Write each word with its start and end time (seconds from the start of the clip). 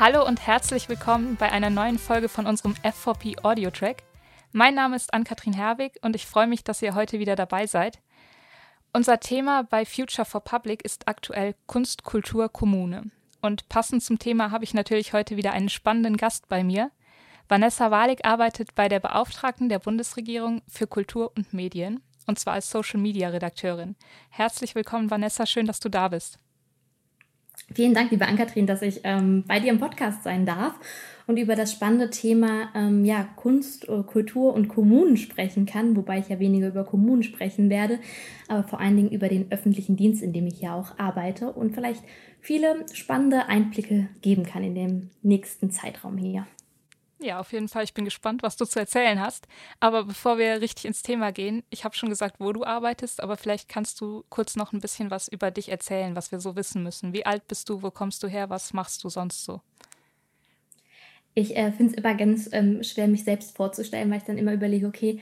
Hallo 0.00 0.26
und 0.26 0.46
herzlich 0.46 0.88
willkommen 0.88 1.36
bei 1.36 1.52
einer 1.52 1.68
neuen 1.68 1.98
Folge 1.98 2.30
von 2.30 2.46
unserem 2.46 2.72
F4P 2.82 3.44
Audio 3.44 3.70
Track. 3.70 4.02
Mein 4.50 4.74
Name 4.74 4.96
ist 4.96 5.12
Ann-Kathrin 5.12 5.52
Herwig 5.52 5.98
und 6.00 6.16
ich 6.16 6.24
freue 6.24 6.46
mich, 6.46 6.64
dass 6.64 6.80
ihr 6.80 6.94
heute 6.94 7.18
wieder 7.18 7.36
dabei 7.36 7.66
seid. 7.66 7.98
Unser 8.94 9.20
Thema 9.20 9.64
bei 9.64 9.84
Future 9.84 10.24
for 10.24 10.40
Public 10.40 10.86
ist 10.86 11.06
aktuell 11.06 11.54
Kunst, 11.66 12.02
Kultur, 12.02 12.48
Kommune. 12.48 13.10
Und 13.42 13.68
passend 13.68 14.02
zum 14.02 14.18
Thema 14.18 14.50
habe 14.50 14.64
ich 14.64 14.72
natürlich 14.72 15.12
heute 15.12 15.36
wieder 15.36 15.52
einen 15.52 15.68
spannenden 15.68 16.16
Gast 16.16 16.48
bei 16.48 16.64
mir. 16.64 16.90
Vanessa 17.46 17.90
Walik 17.90 18.24
arbeitet 18.24 18.74
bei 18.74 18.88
der 18.88 19.00
Beauftragten 19.00 19.68
der 19.68 19.80
Bundesregierung 19.80 20.62
für 20.66 20.86
Kultur 20.86 21.30
und 21.36 21.52
Medien, 21.52 22.02
und 22.26 22.38
zwar 22.38 22.54
als 22.54 22.70
Social 22.70 23.00
Media 23.00 23.28
Redakteurin. 23.28 23.96
Herzlich 24.30 24.74
willkommen, 24.74 25.10
Vanessa, 25.10 25.44
schön, 25.44 25.66
dass 25.66 25.78
du 25.78 25.90
da 25.90 26.08
bist. 26.08 26.38
Vielen 27.72 27.94
Dank, 27.94 28.10
liebe 28.10 28.26
Ann-Kathrin, 28.26 28.66
dass 28.66 28.82
ich 28.82 29.00
ähm, 29.04 29.44
bei 29.46 29.60
dir 29.60 29.70
im 29.70 29.78
Podcast 29.78 30.24
sein 30.24 30.44
darf 30.44 30.74
und 31.28 31.36
über 31.36 31.54
das 31.54 31.70
spannende 31.70 32.10
Thema 32.10 32.68
ähm, 32.74 33.04
ja, 33.04 33.28
Kunst, 33.36 33.88
äh, 33.88 34.02
Kultur 34.02 34.52
und 34.54 34.66
Kommunen 34.66 35.16
sprechen 35.16 35.66
kann, 35.66 35.94
wobei 35.96 36.18
ich 36.18 36.28
ja 36.28 36.40
weniger 36.40 36.66
über 36.66 36.84
Kommunen 36.84 37.22
sprechen 37.22 37.70
werde, 37.70 38.00
aber 38.48 38.64
vor 38.66 38.80
allen 38.80 38.96
Dingen 38.96 39.10
über 39.10 39.28
den 39.28 39.52
öffentlichen 39.52 39.96
Dienst, 39.96 40.20
in 40.20 40.32
dem 40.32 40.48
ich 40.48 40.60
ja 40.60 40.74
auch 40.74 40.98
arbeite 40.98 41.52
und 41.52 41.72
vielleicht 41.72 42.02
viele 42.40 42.84
spannende 42.92 43.46
Einblicke 43.46 44.08
geben 44.20 44.44
kann 44.44 44.64
in 44.64 44.74
dem 44.74 45.10
nächsten 45.22 45.70
Zeitraum 45.70 46.16
hier. 46.16 46.46
Ja, 47.22 47.38
auf 47.38 47.52
jeden 47.52 47.68
Fall. 47.68 47.84
Ich 47.84 47.92
bin 47.92 48.06
gespannt, 48.06 48.42
was 48.42 48.56
du 48.56 48.64
zu 48.64 48.78
erzählen 48.78 49.20
hast. 49.20 49.46
Aber 49.78 50.04
bevor 50.04 50.38
wir 50.38 50.62
richtig 50.62 50.86
ins 50.86 51.02
Thema 51.02 51.32
gehen, 51.32 51.62
ich 51.68 51.84
habe 51.84 51.94
schon 51.94 52.08
gesagt, 52.08 52.36
wo 52.38 52.52
du 52.52 52.64
arbeitest, 52.64 53.22
aber 53.22 53.36
vielleicht 53.36 53.68
kannst 53.68 54.00
du 54.00 54.24
kurz 54.30 54.56
noch 54.56 54.72
ein 54.72 54.80
bisschen 54.80 55.10
was 55.10 55.28
über 55.28 55.50
dich 55.50 55.68
erzählen, 55.68 56.16
was 56.16 56.32
wir 56.32 56.40
so 56.40 56.56
wissen 56.56 56.82
müssen. 56.82 57.12
Wie 57.12 57.26
alt 57.26 57.46
bist 57.46 57.68
du? 57.68 57.82
Wo 57.82 57.90
kommst 57.90 58.22
du 58.22 58.28
her? 58.28 58.48
Was 58.48 58.72
machst 58.72 59.04
du 59.04 59.10
sonst 59.10 59.44
so? 59.44 59.60
Ich 61.34 61.56
äh, 61.56 61.70
finde 61.72 61.92
es 61.92 61.98
immer 61.98 62.14
ganz 62.14 62.48
ähm, 62.52 62.82
schwer, 62.82 63.06
mich 63.06 63.24
selbst 63.24 63.54
vorzustellen, 63.54 64.10
weil 64.10 64.18
ich 64.18 64.24
dann 64.24 64.38
immer 64.38 64.54
überlege, 64.54 64.86
okay, 64.86 65.20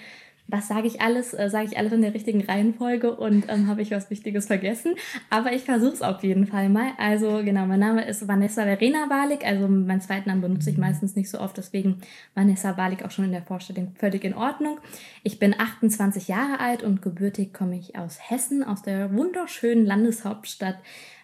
was 0.48 0.66
sage 0.66 0.86
ich 0.86 1.00
alles? 1.00 1.34
Äh, 1.34 1.50
sage 1.50 1.66
ich 1.70 1.78
alles 1.78 1.92
in 1.92 2.00
der 2.00 2.14
richtigen 2.14 2.42
Reihenfolge 2.42 3.14
und 3.14 3.44
ähm, 3.48 3.68
habe 3.68 3.82
ich 3.82 3.90
was 3.90 4.10
Wichtiges 4.10 4.46
vergessen? 4.46 4.94
Aber 5.30 5.52
ich 5.52 5.62
versuche 5.62 5.92
es 5.92 6.02
auf 6.02 6.24
jeden 6.24 6.46
Fall 6.46 6.70
mal. 6.70 6.92
Also 6.96 7.42
genau, 7.44 7.66
mein 7.66 7.80
Name 7.80 8.04
ist 8.06 8.26
Vanessa 8.26 8.64
Verena 8.64 9.10
Walik. 9.10 9.44
Also 9.44 9.68
meinen 9.68 10.00
zweiten 10.00 10.30
Namen 10.30 10.40
benutze 10.40 10.70
ich 10.70 10.78
meistens 10.78 11.14
nicht 11.14 11.30
so 11.30 11.38
oft, 11.38 11.58
deswegen 11.58 11.98
Vanessa 12.34 12.76
Walik 12.78 13.04
auch 13.04 13.10
schon 13.10 13.26
in 13.26 13.32
der 13.32 13.42
Vorstellung 13.42 13.92
völlig 13.96 14.24
in 14.24 14.34
Ordnung. 14.34 14.78
Ich 15.22 15.38
bin 15.38 15.54
28 15.58 16.28
Jahre 16.28 16.60
alt 16.60 16.82
und 16.82 17.02
gebürtig 17.02 17.52
komme 17.52 17.78
ich 17.78 17.98
aus 17.98 18.18
Hessen, 18.30 18.64
aus 18.64 18.82
der 18.82 19.12
wunderschönen 19.12 19.84
Landeshauptstadt 19.84 20.78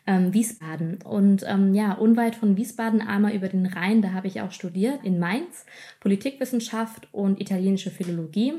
ähm, 0.06 0.34
Wiesbaden. 0.34 0.98
Und 1.02 1.44
ähm, 1.46 1.74
ja, 1.74 1.92
unweit 1.92 2.34
von 2.34 2.56
Wiesbaden 2.56 3.00
einmal 3.00 3.34
über 3.34 3.48
den 3.48 3.66
Rhein, 3.66 4.02
da 4.02 4.12
habe 4.12 4.26
ich 4.26 4.40
auch 4.40 4.52
studiert 4.52 5.00
in 5.02 5.18
Mainz, 5.18 5.64
Politikwissenschaft 6.00 7.08
und 7.12 7.40
italienische 7.40 7.90
Philologie. 7.90 8.54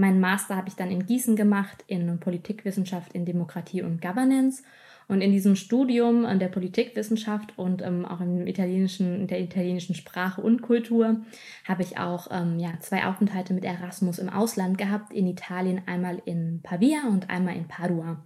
Meinen 0.00 0.20
Master 0.20 0.56
habe 0.56 0.68
ich 0.68 0.76
dann 0.76 0.90
in 0.90 1.06
Gießen 1.06 1.36
gemacht, 1.36 1.84
in 1.86 2.18
Politikwissenschaft, 2.18 3.12
in 3.12 3.24
Demokratie 3.24 3.82
und 3.82 4.00
Governance. 4.00 4.62
Und 5.08 5.22
in 5.22 5.32
diesem 5.32 5.56
Studium 5.56 6.24
der 6.38 6.46
Politikwissenschaft 6.46 7.58
und 7.58 7.82
ähm, 7.82 8.06
auch 8.06 8.20
im 8.20 8.46
italienischen, 8.46 9.22
in 9.22 9.26
der 9.26 9.40
italienischen 9.40 9.96
Sprache 9.96 10.40
und 10.40 10.62
Kultur 10.62 11.22
habe 11.64 11.82
ich 11.82 11.98
auch 11.98 12.28
ähm, 12.30 12.60
ja, 12.60 12.74
zwei 12.78 13.04
Aufenthalte 13.04 13.52
mit 13.52 13.64
Erasmus 13.64 14.20
im 14.20 14.28
Ausland 14.28 14.78
gehabt, 14.78 15.12
in 15.12 15.26
Italien 15.26 15.82
einmal 15.86 16.22
in 16.26 16.60
Pavia 16.62 17.08
und 17.08 17.28
einmal 17.28 17.56
in 17.56 17.66
Padua. 17.66 18.22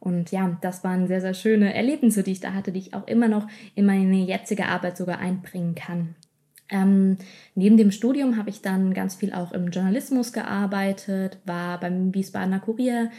Und 0.00 0.32
ja, 0.32 0.58
das 0.60 0.82
waren 0.82 1.06
sehr, 1.06 1.20
sehr 1.20 1.34
schöne 1.34 1.72
Erlebnisse, 1.72 2.24
die 2.24 2.32
ich 2.32 2.40
da 2.40 2.52
hatte, 2.52 2.72
die 2.72 2.80
ich 2.80 2.94
auch 2.94 3.06
immer 3.06 3.28
noch 3.28 3.46
in 3.76 3.86
meine 3.86 4.16
jetzige 4.16 4.66
Arbeit 4.66 4.96
sogar 4.96 5.20
einbringen 5.20 5.76
kann. 5.76 6.16
Ähm, 6.70 7.18
neben 7.54 7.76
dem 7.76 7.90
Studium 7.90 8.36
habe 8.36 8.50
ich 8.50 8.62
dann 8.62 8.94
ganz 8.94 9.14
viel 9.14 9.32
auch 9.32 9.52
im 9.52 9.68
Journalismus 9.68 10.32
gearbeitet, 10.32 11.38
war 11.44 11.78
beim 11.78 12.14
Wiesbadener 12.14 12.60
Kurier, 12.60 13.10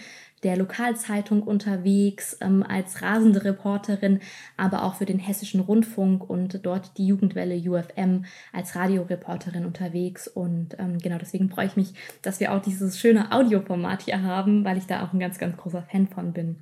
der 0.43 0.57
Lokalzeitung 0.57 1.41
unterwegs 1.41 2.37
ähm, 2.39 2.63
als 2.63 3.01
rasende 3.01 3.43
Reporterin, 3.43 4.19
aber 4.57 4.83
auch 4.83 4.95
für 4.95 5.05
den 5.05 5.17
Hessischen 5.17 5.59
Rundfunk 5.59 6.29
und 6.29 6.65
dort 6.65 6.97
die 6.97 7.07
Jugendwelle 7.07 7.55
UFM 7.55 8.25
als 8.53 8.75
Radioreporterin 8.75 9.65
unterwegs. 9.65 10.27
Und 10.27 10.75
ähm, 10.77 10.99
genau 10.99 11.17
deswegen 11.17 11.49
freue 11.49 11.65
ich 11.65 11.75
mich, 11.75 11.93
dass 12.21 12.39
wir 12.39 12.53
auch 12.53 12.61
dieses 12.61 12.99
schöne 12.99 13.31
Audioformat 13.31 14.03
hier 14.03 14.21
haben, 14.21 14.63
weil 14.65 14.77
ich 14.77 14.85
da 14.85 15.03
auch 15.03 15.13
ein 15.13 15.19
ganz, 15.19 15.39
ganz 15.39 15.57
großer 15.57 15.81
Fan 15.81 16.07
von 16.07 16.31
bin. 16.31 16.57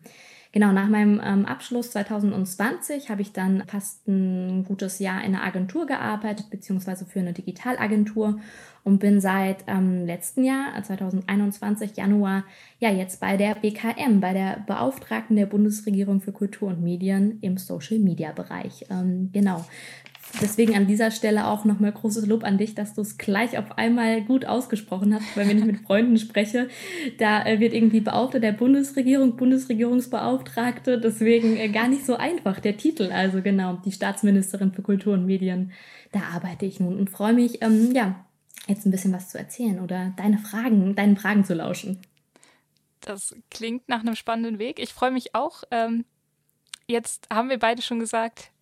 Genau, 0.54 0.72
nach 0.72 0.88
meinem 0.88 1.20
ähm, 1.24 1.48
Abschluss 1.48 1.90
2020 1.90 3.10
habe 3.10 3.24
ich 3.24 3.34
dann 3.34 3.64
fast 3.66 4.08
ein 4.08 4.64
gutes 4.66 5.00
Jahr 5.00 5.24
in 5.24 5.34
einer 5.34 5.44
Agentur 5.44 5.88
gearbeitet, 5.88 6.52
beziehungsweise 6.52 7.08
für 7.08 7.20
eine 7.22 7.34
Digitalagentur 7.34 8.40
und 8.84 9.00
bin 9.00 9.20
seit 9.20 9.64
ähm, 9.66 10.06
letzten 10.06 10.44
Jahr, 10.44 10.72
2021, 10.84 11.98
Januar, 11.98 12.44
ja 12.78 12.92
jetzt 12.92 13.20
bei 13.20 13.36
der 13.36 13.56
BKM, 13.56 14.20
bei 14.20 14.34
der 14.34 14.64
Beauftragten 14.68 15.36
der 15.38 15.48
Bundesregierung 15.48 16.22
für 16.22 16.32
Kultur 16.32 16.70
und 16.70 16.84
Medien 16.84 17.40
im 17.42 17.58
Social-Media-Bereich. 17.58 18.86
Ähm, 18.92 19.32
genau, 19.34 19.66
Deswegen 20.42 20.76
an 20.76 20.88
dieser 20.88 21.12
Stelle 21.12 21.48
auch 21.48 21.64
nochmal 21.64 21.92
großes 21.92 22.26
Lob 22.26 22.44
an 22.44 22.58
dich, 22.58 22.74
dass 22.74 22.96
du 22.96 23.02
es 23.02 23.18
gleich 23.18 23.58
auf 23.58 23.78
einmal 23.78 24.22
gut 24.24 24.46
ausgesprochen 24.46 25.14
hast, 25.14 25.38
weil 25.38 25.48
wenn 25.48 25.60
ich 25.60 25.66
mit 25.66 25.82
Freunden 25.86 26.18
spreche, 26.18 26.70
da 27.20 27.46
äh, 27.46 27.60
wird 27.60 27.74
irgendwie 27.74 28.02
Beauftragter 28.02 28.40
der 28.40 28.54
Bundesregierung, 28.54 29.36
Bundesregierungsbeauftragte, 29.36 31.00
deswegen 31.00 31.58
äh, 31.58 31.70
gar 31.70 31.88
nicht 31.88 32.06
so 32.06 32.16
einfach 32.16 32.60
der 32.60 32.78
Titel. 32.78 33.12
Also 33.12 33.42
genau, 33.42 33.80
die 33.86 33.92
Staatsministerin 33.92 34.74
für 34.74 34.82
Kultur 34.82 35.14
und 35.14 35.26
Medien, 35.26 35.72
da 36.12 36.22
arbeite 36.34 36.66
ich 36.66 36.80
nun 36.80 36.98
und 36.98 37.10
freue 37.10 37.34
mich, 37.34 37.62
ähm, 37.62 37.92
ja, 37.94 38.26
jetzt 38.68 38.86
ein 38.86 38.92
bisschen 38.92 39.14
was 39.14 39.30
zu 39.30 39.38
erzählen 39.38 39.80
oder 39.80 40.14
deine 40.18 40.40
Fragen, 40.40 40.96
deinen 40.96 41.18
Fragen 41.18 41.46
zu 41.46 41.54
lauschen. 41.54 42.02
Das 43.02 43.36
klingt 43.52 43.88
nach 43.90 44.00
einem 44.00 44.16
spannenden 44.16 44.60
Weg. 44.60 44.80
Ich 44.80 44.94
freue 44.94 45.12
mich 45.12 45.36
auch. 45.36 45.64
Ähm, 45.72 46.06
jetzt 46.88 47.28
haben 47.32 47.50
wir 47.50 47.60
beide 47.60 47.82
schon 47.82 48.00
gesagt, 48.00 48.53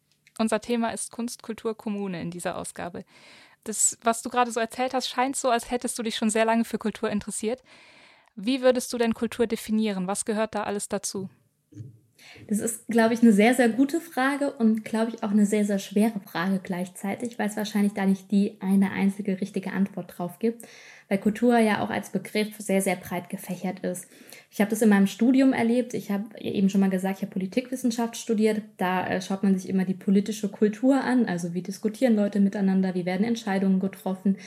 unser 0.42 0.62
Thema 0.62 0.90
ist 0.90 1.12
Kunst, 1.12 1.44
Kultur, 1.44 1.78
Kommune 1.78 2.22
in 2.22 2.32
dieser 2.32 2.58
Ausgabe. 2.58 3.06
Das, 3.64 3.98
was 4.04 4.22
du 4.22 4.30
gerade 4.30 4.52
so 4.52 4.60
erzählt 4.60 4.94
hast, 4.94 5.08
scheint 5.08 5.36
so, 5.36 5.50
als 5.50 5.72
hättest 5.72 5.98
du 5.98 6.04
dich 6.04 6.16
schon 6.16 6.30
sehr 6.30 6.46
lange 6.46 6.66
für 6.66 6.78
Kultur 6.78 7.10
interessiert. 7.10 7.64
Wie 8.36 8.62
würdest 8.62 8.92
du 8.92 8.98
denn 8.98 9.14
Kultur 9.14 9.48
definieren? 9.48 10.08
Was 10.08 10.26
gehört 10.26 10.56
da 10.56 10.64
alles 10.64 10.90
dazu? 10.90 11.30
Das 12.48 12.60
ist, 12.60 12.88
glaube 12.88 13.14
ich, 13.14 13.22
eine 13.22 13.34
sehr, 13.34 13.54
sehr 13.54 13.70
gute 13.70 14.02
Frage 14.02 14.52
und, 14.52 14.84
glaube 14.84 15.12
ich, 15.12 15.24
auch 15.24 15.32
eine 15.32 15.46
sehr, 15.46 15.66
sehr 15.66 15.80
schwere 15.80 16.20
Frage 16.20 16.60
gleichzeitig, 16.62 17.40
weil 17.40 17.50
es 17.50 17.58
wahrscheinlich 17.58 17.94
da 17.94 18.06
nicht 18.06 18.32
die 18.32 18.58
eine 18.60 18.92
einzige 18.92 19.40
richtige 19.42 19.72
Antwort 19.72 20.14
drauf 20.18 20.40
gibt, 20.40 20.66
weil 21.10 21.18
Kultur 21.18 21.58
ja 21.60 21.84
auch 21.84 21.90
als 21.90 22.12
Begriff 22.12 22.56
sehr, 22.58 22.82
sehr 22.82 22.96
breit 22.96 23.30
gefächert 23.30 23.80
ist. 23.82 24.08
Ich 24.50 24.60
habe 24.60 24.70
das 24.70 24.82
in 24.82 24.90
meinem 24.90 25.08
Studium 25.08 25.54
erlebt. 25.54 25.94
Ich 25.94 26.12
habe 26.12 26.26
eben 26.40 26.70
schon 26.70 26.82
mal 26.82 26.90
gesagt, 26.90 27.18
ich 27.18 27.22
habe 27.24 27.32
Politikwissenschaft 27.32 28.18
studiert. 28.18 28.62
Da 28.78 29.08
äh, 29.08 29.22
schaut 29.22 29.44
man 29.44 29.58
sich 29.58 29.70
immer 29.70 29.86
die 29.86 29.94
politische 29.94 30.50
Kultur 30.50 31.02
an, 31.02 31.26
also 31.26 31.54
wie 31.54 31.62
diskutieren 31.62 32.16
Leute 32.16 32.42
miteinander, 32.42 32.94
wie 32.94 33.06
werden 33.06 33.26
Entscheidungen 33.26 33.80
getroffen. 33.80 34.38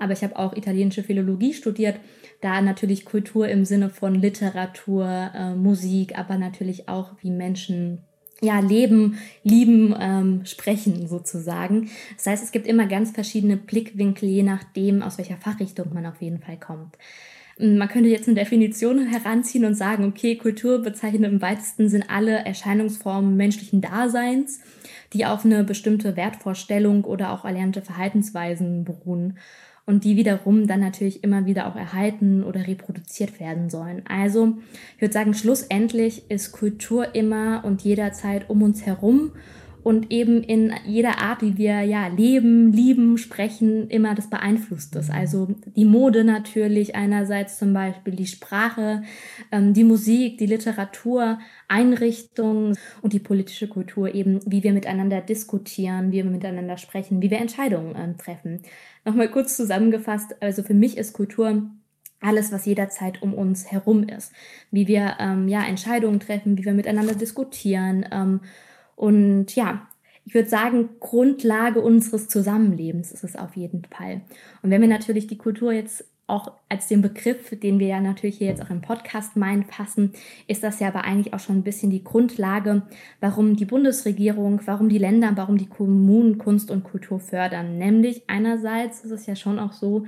Aber 0.00 0.12
ich 0.12 0.24
habe 0.24 0.36
auch 0.36 0.56
italienische 0.56 1.04
Philologie 1.04 1.52
studiert. 1.52 1.96
Da 2.40 2.60
natürlich 2.60 3.04
Kultur 3.04 3.48
im 3.48 3.64
Sinne 3.64 3.90
von 3.90 4.14
Literatur, 4.14 5.30
äh, 5.34 5.54
Musik, 5.54 6.18
aber 6.18 6.38
natürlich 6.38 6.88
auch 6.88 7.12
wie 7.20 7.30
Menschen 7.30 7.98
ja, 8.40 8.60
leben, 8.60 9.18
lieben, 9.42 9.94
ähm, 9.98 10.46
sprechen 10.46 11.06
sozusagen. 11.06 11.90
Das 12.16 12.26
heißt, 12.26 12.42
es 12.42 12.52
gibt 12.52 12.66
immer 12.66 12.86
ganz 12.86 13.10
verschiedene 13.10 13.56
Blickwinkel, 13.56 14.28
je 14.28 14.42
nachdem, 14.42 15.02
aus 15.02 15.18
welcher 15.18 15.36
Fachrichtung 15.36 15.92
man 15.92 16.06
auf 16.06 16.20
jeden 16.20 16.38
Fall 16.38 16.58
kommt. 16.58 16.96
Man 17.58 17.88
könnte 17.88 18.08
jetzt 18.08 18.26
eine 18.26 18.40
Definition 18.40 19.06
heranziehen 19.06 19.66
und 19.66 19.74
sagen, 19.74 20.06
okay, 20.06 20.36
Kultur 20.36 20.78
bezeichnet 20.78 21.30
im 21.30 21.42
weitesten 21.42 21.90
Sinn 21.90 22.04
alle 22.08 22.46
Erscheinungsformen 22.46 23.36
menschlichen 23.36 23.82
Daseins, 23.82 24.60
die 25.12 25.26
auf 25.26 25.44
eine 25.44 25.62
bestimmte 25.62 26.16
Wertvorstellung 26.16 27.04
oder 27.04 27.32
auch 27.32 27.44
erlernte 27.44 27.82
Verhaltensweisen 27.82 28.84
beruhen 28.84 29.38
und 29.86 30.04
die 30.04 30.16
wiederum 30.16 30.66
dann 30.66 30.80
natürlich 30.80 31.24
immer 31.24 31.46
wieder 31.46 31.66
auch 31.66 31.76
erhalten 31.76 32.44
oder 32.44 32.66
reproduziert 32.66 33.40
werden 33.40 33.70
sollen. 33.70 34.02
Also 34.08 34.58
ich 34.96 35.02
würde 35.02 35.14
sagen, 35.14 35.34
schlussendlich 35.34 36.30
ist 36.30 36.52
Kultur 36.52 37.14
immer 37.14 37.62
und 37.64 37.82
jederzeit 37.82 38.48
um 38.48 38.62
uns 38.62 38.86
herum 38.86 39.32
und 39.82 40.10
eben 40.10 40.42
in 40.42 40.72
jeder 40.86 41.18
Art, 41.18 41.42
wie 41.42 41.56
wir 41.56 41.80
ja 41.82 42.08
leben, 42.08 42.72
lieben, 42.72 43.18
sprechen, 43.18 43.88
immer 43.88 44.14
das 44.14 44.28
beeinflusst 44.28 44.94
es. 44.96 45.10
Also 45.10 45.48
die 45.76 45.84
Mode 45.84 46.24
natürlich 46.24 46.94
einerseits 46.94 47.58
zum 47.58 47.72
Beispiel, 47.72 48.14
die 48.14 48.26
Sprache, 48.26 49.02
ähm, 49.50 49.72
die 49.72 49.84
Musik, 49.84 50.38
die 50.38 50.46
Literatur, 50.46 51.38
Einrichtungen 51.68 52.76
und 53.02 53.12
die 53.12 53.20
politische 53.20 53.68
Kultur 53.68 54.14
eben, 54.14 54.40
wie 54.44 54.62
wir 54.62 54.72
miteinander 54.72 55.20
diskutieren, 55.20 56.12
wie 56.12 56.16
wir 56.16 56.24
miteinander 56.24 56.76
sprechen, 56.76 57.22
wie 57.22 57.30
wir 57.30 57.38
Entscheidungen 57.38 57.94
ähm, 57.96 58.18
treffen. 58.18 58.62
Nochmal 59.04 59.30
kurz 59.30 59.56
zusammengefasst, 59.56 60.34
also 60.40 60.62
für 60.62 60.74
mich 60.74 60.98
ist 60.98 61.14
Kultur 61.14 61.70
alles, 62.20 62.52
was 62.52 62.66
jederzeit 62.66 63.22
um 63.22 63.32
uns 63.32 63.72
herum 63.72 64.02
ist. 64.02 64.32
Wie 64.70 64.86
wir 64.86 65.16
ähm, 65.18 65.48
ja 65.48 65.64
Entscheidungen 65.64 66.20
treffen, 66.20 66.58
wie 66.58 66.64
wir 66.64 66.74
miteinander 66.74 67.14
diskutieren, 67.14 68.04
ähm, 68.12 68.40
und 69.00 69.56
ja, 69.56 69.88
ich 70.26 70.34
würde 70.34 70.50
sagen, 70.50 70.90
Grundlage 71.00 71.80
unseres 71.80 72.28
Zusammenlebens 72.28 73.12
ist 73.12 73.24
es 73.24 73.34
auf 73.34 73.56
jeden 73.56 73.82
Fall. 73.86 74.20
Und 74.60 74.70
wenn 74.70 74.82
wir 74.82 74.88
natürlich 74.88 75.26
die 75.26 75.38
Kultur 75.38 75.72
jetzt 75.72 76.04
auch 76.26 76.52
als 76.68 76.86
den 76.86 77.00
Begriff, 77.00 77.48
den 77.48 77.78
wir 77.78 77.86
ja 77.86 78.00
natürlich 78.02 78.36
hier 78.36 78.48
jetzt 78.48 78.60
auch 78.60 78.68
im 78.68 78.82
Podcast 78.82 79.36
meinen, 79.36 79.64
fassen, 79.64 80.12
ist 80.48 80.62
das 80.62 80.80
ja 80.80 80.88
aber 80.88 81.04
eigentlich 81.04 81.32
auch 81.32 81.40
schon 81.40 81.56
ein 81.56 81.64
bisschen 81.64 81.90
die 81.90 82.04
Grundlage, 82.04 82.82
warum 83.20 83.56
die 83.56 83.64
Bundesregierung, 83.64 84.60
warum 84.66 84.90
die 84.90 84.98
Länder, 84.98 85.32
warum 85.34 85.56
die 85.56 85.70
Kommunen 85.70 86.36
Kunst 86.36 86.70
und 86.70 86.84
Kultur 86.84 87.20
fördern. 87.20 87.78
Nämlich 87.78 88.24
einerseits 88.26 89.00
ist 89.00 89.12
es 89.12 89.24
ja 89.24 89.34
schon 89.34 89.58
auch 89.58 89.72
so, 89.72 90.04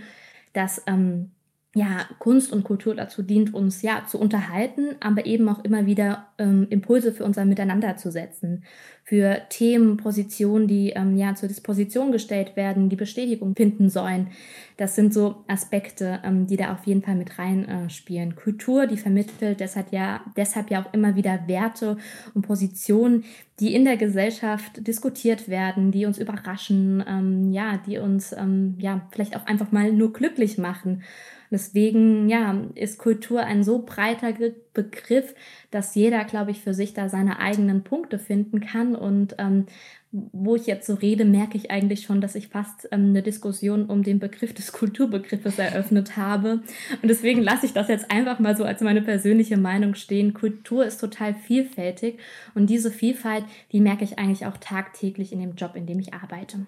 dass 0.53 0.83
ähm, 0.87 1.31
ja, 1.75 2.07
Kunst 2.19 2.53
und 2.53 2.65
Kultur 2.65 2.95
dazu 2.95 3.23
dient, 3.23 3.55
uns 3.55 3.81
ja 3.81 4.05
zu 4.07 4.19
unterhalten, 4.19 4.97
aber 5.01 5.25
eben 5.25 5.49
auch 5.49 5.65
immer 5.65 5.87
wieder 5.87 6.27
ähm, 6.37 6.67
Impulse 6.69 7.13
für 7.13 7.25
unser 7.25 7.47
Miteinander 7.47 7.97
zu 7.97 8.11
setzen, 8.11 8.65
für 9.05 9.41
Themen, 9.49 9.97
Positionen, 9.97 10.69
die 10.69 10.91
ähm, 10.91 11.17
ja 11.17 11.35
zur 11.35 11.49
Disposition 11.49 12.13
gestellt 12.13 12.57
werden, 12.57 12.91
die 12.91 12.97
Bestätigung 12.97 13.55
finden 13.57 13.89
sollen. 13.89 14.29
Das 14.77 14.97
sind 14.97 15.15
so 15.15 15.45
Aspekte, 15.49 16.21
ähm, 16.25 16.47
die 16.47 16.59
da 16.59 16.75
auf 16.75 16.85
jeden 16.85 17.03
Fall 17.03 17.15
mit 17.15 17.39
reinspielen. 17.39 18.33
Äh, 18.33 18.35
Kultur, 18.35 18.87
die 18.87 18.99
vermittelt 18.99 19.59
deshalb 19.59 19.93
ja, 19.93 20.21
deshalb 20.37 20.71
ja 20.71 20.83
auch 20.83 20.93
immer 20.93 21.17
wieder 21.17 21.49
Werte 21.49 21.97
und 22.35 22.43
Positionen, 22.43 23.25
die 23.61 23.75
in 23.75 23.87
der 23.87 23.97
Gesellschaft 23.97 24.87
diskutiert 24.87 25.49
werden, 25.49 25.91
die 25.91 26.05
uns 26.05 26.19
überraschen, 26.19 27.03
ähm, 27.09 27.51
ja, 27.51 27.81
die 27.87 27.97
uns 27.97 28.33
ähm, 28.33 28.75
ja 28.79 29.09
vielleicht 29.11 29.37
auch 29.37 29.47
einfach 29.47 29.73
mal 29.73 29.91
nur 29.91 30.13
glücklich 30.13 30.59
machen. 30.59 31.03
Deswegen, 31.53 32.31
ja, 32.31 32.65
ist 32.75 32.99
Kultur 32.99 33.45
ein 33.45 33.63
so 33.63 33.83
breiter 33.85 34.33
Begriff, 34.73 35.35
dass 35.71 35.95
jeder, 35.95 36.25
glaube 36.25 36.51
ich, 36.51 36.63
für 36.63 36.73
sich 36.73 36.95
da 36.95 37.11
seine 37.11 37.41
eigenen 37.41 37.85
Punkte 37.85 38.19
finden 38.19 38.61
kann. 38.61 38.97
Und 38.97 39.35
ähm, 39.37 39.67
wo 40.11 40.57
ich 40.57 40.67
jetzt 40.67 40.87
so 40.87 40.95
rede, 40.95 41.27
merke 41.27 41.59
ich 41.59 41.71
eigentlich 41.71 42.03
schon, 42.03 42.23
dass 42.23 42.37
ich 42.37 42.49
fast 42.49 42.89
ähm, 42.91 43.11
eine 43.11 43.23
Diskussion 43.23 43.85
um 43.85 44.03
den 44.03 44.19
Begriff 44.19 44.55
des 44.55 44.73
Kulturbegriffes 44.73 45.59
eröffnet 45.59 46.17
habe. 46.17 46.63
Und 47.03 47.09
deswegen 47.09 47.43
lasse 47.43 47.67
ich 47.67 47.75
das 47.75 47.89
jetzt 47.89 48.11
einfach 48.11 48.39
mal 48.39 48.57
so 48.57 48.65
als 48.65 48.81
meine 48.81 49.03
persönliche 49.03 49.59
Meinung 49.59 49.95
stehen. 49.95 50.33
Kultur 50.33 50.87
ist 50.87 51.03
total 51.03 51.35
vielfältig 51.35 52.19
und 52.55 52.71
diese 52.71 52.91
Vielfalt, 52.91 53.45
die 53.73 53.81
merke 53.81 54.05
ich 54.05 54.19
eigentlich 54.19 54.47
auch 54.47 54.57
tagtäglich 54.57 55.35
in 55.35 55.41
dem 55.41 55.55
Job, 55.55 55.77
in 55.77 55.85
dem 55.85 55.99
ich 55.99 56.15
arbeite. 56.15 56.67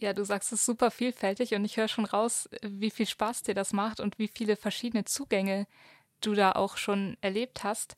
Ja, 0.00 0.12
du 0.12 0.24
sagst 0.24 0.52
es 0.52 0.64
super 0.64 0.90
vielfältig 0.92 1.54
und 1.54 1.64
ich 1.64 1.76
höre 1.76 1.88
schon 1.88 2.04
raus, 2.04 2.48
wie 2.62 2.90
viel 2.90 3.06
Spaß 3.06 3.42
dir 3.42 3.54
das 3.54 3.72
macht 3.72 3.98
und 3.98 4.18
wie 4.18 4.28
viele 4.28 4.54
verschiedene 4.56 5.04
Zugänge 5.04 5.66
du 6.20 6.34
da 6.34 6.52
auch 6.52 6.76
schon 6.76 7.16
erlebt 7.20 7.64
hast. 7.64 7.96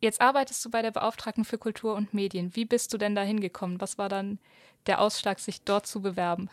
Jetzt 0.00 0.22
arbeitest 0.22 0.64
du 0.64 0.70
bei 0.70 0.80
der 0.82 0.90
Beauftragten 0.90 1.44
für 1.44 1.58
Kultur 1.58 1.94
und 1.94 2.14
Medien. 2.14 2.56
Wie 2.56 2.64
bist 2.64 2.92
du 2.94 2.98
denn 2.98 3.14
da 3.14 3.22
hingekommen? 3.22 3.80
Was 3.80 3.98
war 3.98 4.08
dann 4.08 4.38
der 4.86 5.00
Ausschlag, 5.00 5.38
sich 5.38 5.62
dort 5.62 5.86
zu 5.86 6.00
bewerben? 6.00 6.48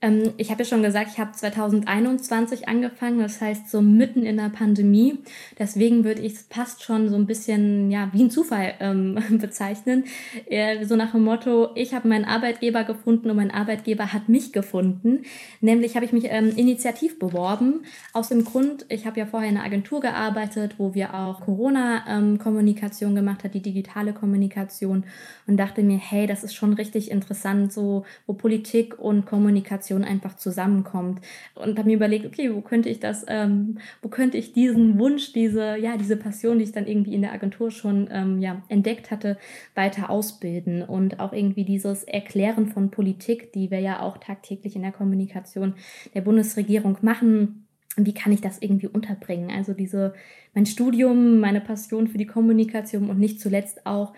Ähm, 0.00 0.32
ich 0.36 0.50
habe 0.50 0.62
ja 0.62 0.68
schon 0.68 0.82
gesagt, 0.82 1.10
ich 1.12 1.18
habe 1.18 1.32
2021 1.32 2.68
angefangen, 2.68 3.18
das 3.18 3.40
heißt 3.40 3.68
so 3.68 3.80
mitten 3.80 4.22
in 4.22 4.36
der 4.36 4.48
Pandemie. 4.48 5.18
Deswegen 5.58 6.04
würde 6.04 6.22
ich 6.22 6.34
es 6.34 6.46
fast 6.48 6.84
schon 6.84 7.08
so 7.08 7.16
ein 7.16 7.26
bisschen 7.26 7.90
ja 7.90 8.08
wie 8.12 8.22
ein 8.22 8.30
Zufall 8.30 8.74
ähm, 8.78 9.18
bezeichnen. 9.40 10.04
Äh, 10.46 10.84
so 10.84 10.94
nach 10.94 11.12
dem 11.12 11.24
Motto, 11.24 11.70
ich 11.74 11.94
habe 11.94 12.06
meinen 12.08 12.24
Arbeitgeber 12.24 12.84
gefunden 12.84 13.30
und 13.30 13.36
mein 13.36 13.50
Arbeitgeber 13.50 14.12
hat 14.12 14.28
mich 14.28 14.52
gefunden. 14.52 15.24
Nämlich 15.60 15.96
habe 15.96 16.04
ich 16.04 16.12
mich 16.12 16.26
ähm, 16.28 16.52
initiativ 16.54 17.18
beworben. 17.18 17.82
Aus 18.12 18.28
dem 18.28 18.44
Grund, 18.44 18.86
ich 18.88 19.04
habe 19.04 19.18
ja 19.18 19.26
vorher 19.26 19.50
in 19.50 19.56
einer 19.56 19.66
Agentur 19.66 20.00
gearbeitet, 20.00 20.76
wo 20.78 20.94
wir 20.94 21.14
auch 21.14 21.40
Corona-Kommunikation 21.40 23.16
gemacht 23.16 23.42
hat, 23.42 23.54
die 23.54 23.62
digitale 23.62 24.12
Kommunikation 24.12 25.04
und 25.48 25.56
dachte 25.56 25.82
mir, 25.82 25.98
hey, 25.98 26.28
das 26.28 26.44
ist 26.44 26.54
schon 26.54 26.74
richtig 26.74 27.10
interessant, 27.10 27.72
so 27.72 28.04
wo 28.26 28.34
Politik 28.34 28.98
und 28.98 29.26
Kommunikation 29.26 29.87
Generation 29.88 30.04
einfach 30.04 30.36
zusammenkommt. 30.36 31.20
Und 31.54 31.78
habe 31.78 31.88
mir 31.88 31.96
überlegt, 31.96 32.26
okay, 32.26 32.54
wo 32.54 32.60
könnte 32.60 32.88
ich 32.88 33.00
das, 33.00 33.24
ähm, 33.28 33.78
wo 34.02 34.08
könnte 34.08 34.36
ich 34.36 34.52
diesen 34.52 34.98
Wunsch, 34.98 35.32
diese, 35.32 35.76
ja, 35.76 35.96
diese 35.96 36.16
Passion, 36.16 36.58
die 36.58 36.64
ich 36.64 36.72
dann 36.72 36.86
irgendwie 36.86 37.14
in 37.14 37.22
der 37.22 37.32
Agentur 37.32 37.70
schon 37.70 38.08
ähm, 38.10 38.40
ja, 38.40 38.62
entdeckt 38.68 39.10
hatte, 39.10 39.38
weiter 39.74 40.10
ausbilden 40.10 40.82
und 40.82 41.20
auch 41.20 41.32
irgendwie 41.32 41.64
dieses 41.64 42.04
Erklären 42.04 42.68
von 42.68 42.90
Politik, 42.90 43.52
die 43.52 43.70
wir 43.70 43.80
ja 43.80 44.00
auch 44.00 44.18
tagtäglich 44.18 44.76
in 44.76 44.82
der 44.82 44.92
Kommunikation 44.92 45.74
der 46.14 46.20
Bundesregierung 46.20 46.98
machen. 47.02 47.64
Wie 47.96 48.14
kann 48.14 48.32
ich 48.32 48.40
das 48.40 48.62
irgendwie 48.62 48.86
unterbringen? 48.86 49.50
Also 49.50 49.72
diese, 49.72 50.14
mein 50.54 50.66
Studium, 50.66 51.40
meine 51.40 51.60
Passion 51.60 52.06
für 52.06 52.18
die 52.18 52.26
Kommunikation 52.26 53.10
und 53.10 53.18
nicht 53.18 53.40
zuletzt 53.40 53.86
auch 53.86 54.12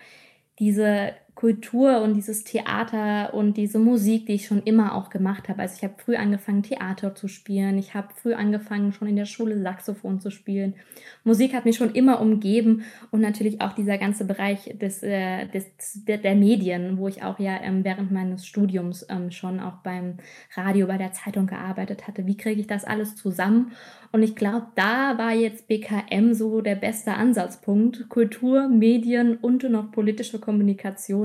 diese 0.59 1.13
Kultur 1.35 2.01
und 2.01 2.13
dieses 2.13 2.43
Theater 2.43 3.33
und 3.33 3.55
diese 3.57 3.79
Musik, 3.79 4.25
die 4.25 4.33
ich 4.33 4.45
schon 4.45 4.61
immer 4.63 4.95
auch 4.95 5.09
gemacht 5.09 5.49
habe. 5.49 5.61
Also 5.61 5.75
ich 5.77 5.83
habe 5.83 5.95
früh 5.97 6.15
angefangen, 6.15 6.61
Theater 6.61 7.15
zu 7.15 7.27
spielen. 7.27 7.77
Ich 7.77 7.93
habe 7.93 8.09
früh 8.13 8.33
angefangen, 8.33 8.91
schon 8.91 9.07
in 9.07 9.15
der 9.15 9.25
Schule 9.25 9.59
Saxophon 9.61 10.19
zu 10.19 10.29
spielen. 10.29 10.75
Musik 11.23 11.53
hat 11.53 11.65
mich 11.65 11.77
schon 11.77 11.91
immer 11.93 12.19
umgeben 12.19 12.83
und 13.11 13.21
natürlich 13.21 13.61
auch 13.61 13.73
dieser 13.73 13.97
ganze 13.97 14.25
Bereich 14.25 14.75
des, 14.79 15.03
äh, 15.03 15.47
des, 15.47 15.65
der, 16.05 16.17
der 16.17 16.35
Medien, 16.35 16.97
wo 16.97 17.07
ich 17.07 17.23
auch 17.23 17.39
ja 17.39 17.59
ähm, 17.61 17.83
während 17.83 18.11
meines 18.11 18.45
Studiums 18.45 19.05
ähm, 19.09 19.31
schon 19.31 19.59
auch 19.59 19.77
beim 19.83 20.17
Radio, 20.55 20.87
bei 20.87 20.97
der 20.97 21.13
Zeitung 21.13 21.47
gearbeitet 21.47 22.07
hatte. 22.07 22.27
Wie 22.27 22.37
kriege 22.37 22.59
ich 22.59 22.67
das 22.67 22.83
alles 22.83 23.15
zusammen? 23.15 23.71
Und 24.13 24.23
ich 24.23 24.35
glaube, 24.35 24.67
da 24.75 25.17
war 25.17 25.31
jetzt 25.31 25.67
BKM 25.67 26.33
so 26.33 26.59
der 26.59 26.75
beste 26.75 27.13
Ansatzpunkt. 27.13 28.09
Kultur, 28.09 28.67
Medien 28.67 29.37
und 29.37 29.63
noch 29.69 29.91
politische 29.91 30.39
Kommunikation. 30.39 31.20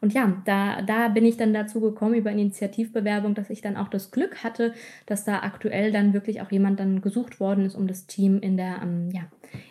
Und 0.00 0.12
ja, 0.12 0.42
da, 0.44 0.82
da 0.82 1.08
bin 1.08 1.24
ich 1.24 1.36
dann 1.36 1.54
dazu 1.54 1.80
gekommen 1.80 2.14
über 2.14 2.30
Initiativbewerbung, 2.30 3.34
dass 3.34 3.50
ich 3.50 3.60
dann 3.60 3.76
auch 3.76 3.88
das 3.88 4.10
Glück 4.10 4.42
hatte, 4.44 4.74
dass 5.06 5.24
da 5.24 5.40
aktuell 5.40 5.92
dann 5.92 6.12
wirklich 6.12 6.40
auch 6.40 6.50
jemand 6.50 6.80
dann 6.80 7.00
gesucht 7.00 7.40
worden 7.40 7.64
ist, 7.64 7.74
um 7.74 7.86
das 7.86 8.06
Team 8.06 8.40
in 8.40 8.56
der, 8.56 8.80
ähm, 8.82 9.10
ja, 9.12 9.22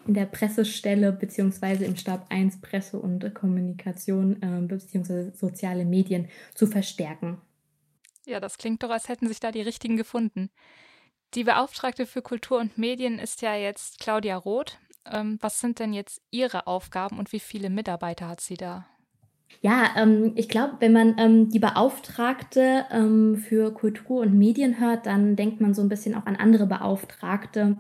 in 0.08 0.14
der 0.14 0.26
Pressestelle 0.26 1.12
beziehungsweise 1.12 1.86
im 1.86 1.96
Stab 1.96 2.26
1 2.30 2.62
Presse 2.62 3.00
und 3.00 3.34
Kommunikation 3.36 4.42
äh, 4.42 4.62
beziehungsweise 4.62 5.32
soziale 5.36 5.86
Medien 5.86 6.28
zu 6.54 6.68
verstärken. 6.68 7.38
Ja, 8.26 8.40
das 8.40 8.58
klingt 8.58 8.82
doch, 8.82 8.90
als 8.90 9.08
hätten 9.08 9.28
sich 9.28 9.40
da 9.40 9.52
die 9.52 9.62
richtigen 9.62 9.98
gefunden. 9.98 10.50
Die 11.36 11.44
Beauftragte 11.44 12.06
für 12.06 12.22
Kultur 12.22 12.60
und 12.60 12.78
Medien 12.78 13.20
ist 13.20 13.42
ja 13.42 13.56
jetzt 13.56 14.00
Claudia 14.00 14.38
Roth. 14.38 14.80
Ähm, 15.06 15.38
was 15.42 15.60
sind 15.60 15.80
denn 15.80 15.94
jetzt 15.94 16.22
Ihre 16.32 16.66
Aufgaben 16.66 17.20
und 17.20 17.32
wie 17.32 17.40
viele 17.40 17.70
Mitarbeiter 17.70 18.28
hat 18.28 18.42
sie 18.42 18.56
da? 18.56 18.88
Ja, 19.62 19.90
ähm, 19.98 20.34
ich 20.36 20.50
glaube, 20.50 20.76
wenn 20.80 20.94
man 20.94 21.16
ähm, 21.18 21.50
die 21.50 21.60
Beauftragte 21.60 22.86
ähm, 22.92 23.38
für 23.38 23.74
Kultur 23.74 24.22
und 24.22 24.38
Medien 24.38 24.80
hört, 24.80 25.06
dann 25.06 25.36
denkt 25.36 25.62
man 25.62 25.74
so 25.74 25.82
ein 25.82 25.90
bisschen 25.90 26.16
auch 26.16 26.26
an 26.26 26.36
andere 26.36 26.68
Beauftragte, 26.68 27.78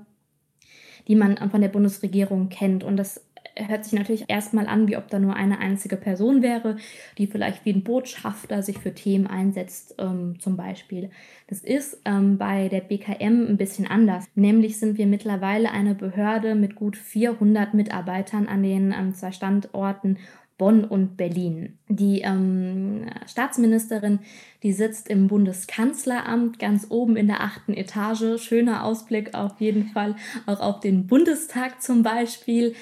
die 1.07 1.15
man 1.15 1.37
von 1.49 1.61
der 1.61 1.69
Bundesregierung 1.69 2.49
kennt. 2.49 2.83
Und 2.83 2.97
das 2.97 3.25
hört 3.55 3.85
sich 3.85 3.93
natürlich 3.93 4.25
erstmal 4.27 4.67
an, 4.67 4.87
wie 4.87 4.97
ob 4.97 5.07
da 5.07 5.19
nur 5.19 5.35
eine 5.35 5.59
einzige 5.59 5.95
Person 5.95 6.41
wäre, 6.41 6.77
die 7.17 7.27
vielleicht 7.27 7.65
wie 7.65 7.73
ein 7.73 7.83
Botschafter 7.83 8.61
sich 8.61 8.79
für 8.79 8.93
Themen 8.93 9.27
einsetzt, 9.27 9.95
ähm, 9.97 10.39
zum 10.39 10.57
Beispiel. 10.57 11.09
Das 11.47 11.63
ist 11.63 12.01
ähm, 12.05 12.37
bei 12.37 12.69
der 12.69 12.81
BKM 12.81 13.47
ein 13.47 13.57
bisschen 13.57 13.87
anders. 13.87 14.25
Nämlich 14.35 14.79
sind 14.79 14.97
wir 14.97 15.07
mittlerweile 15.07 15.71
eine 15.71 15.95
Behörde 15.95 16.55
mit 16.55 16.75
gut 16.75 16.97
400 16.97 17.73
Mitarbeitern 17.73 18.47
an 18.47 18.63
den 18.63 18.91
ähm, 18.91 19.13
zwei 19.13 19.31
Standorten 19.31 20.17
Bonn 20.57 20.85
und 20.85 21.17
Berlin. 21.17 21.77
Die 21.89 22.21
ähm, 22.21 23.07
Staatsministerin, 23.27 24.19
die 24.63 24.71
sitzt 24.71 25.09
im 25.09 25.27
Bundeskanzleramt 25.27 26.59
ganz 26.59 26.87
oben 26.89 27.17
in 27.17 27.27
der 27.27 27.41
achten 27.41 27.73
Etage. 27.73 28.41
Schöner 28.41 28.85
Ausblick 28.85 29.35
auf 29.35 29.59
jeden 29.59 29.87
Fall 29.87 30.15
auch 30.45 30.61
auf 30.61 30.79
den 30.79 31.07
Bundestag 31.07 31.81
zum 31.81 32.03
Beispiel. 32.03 32.73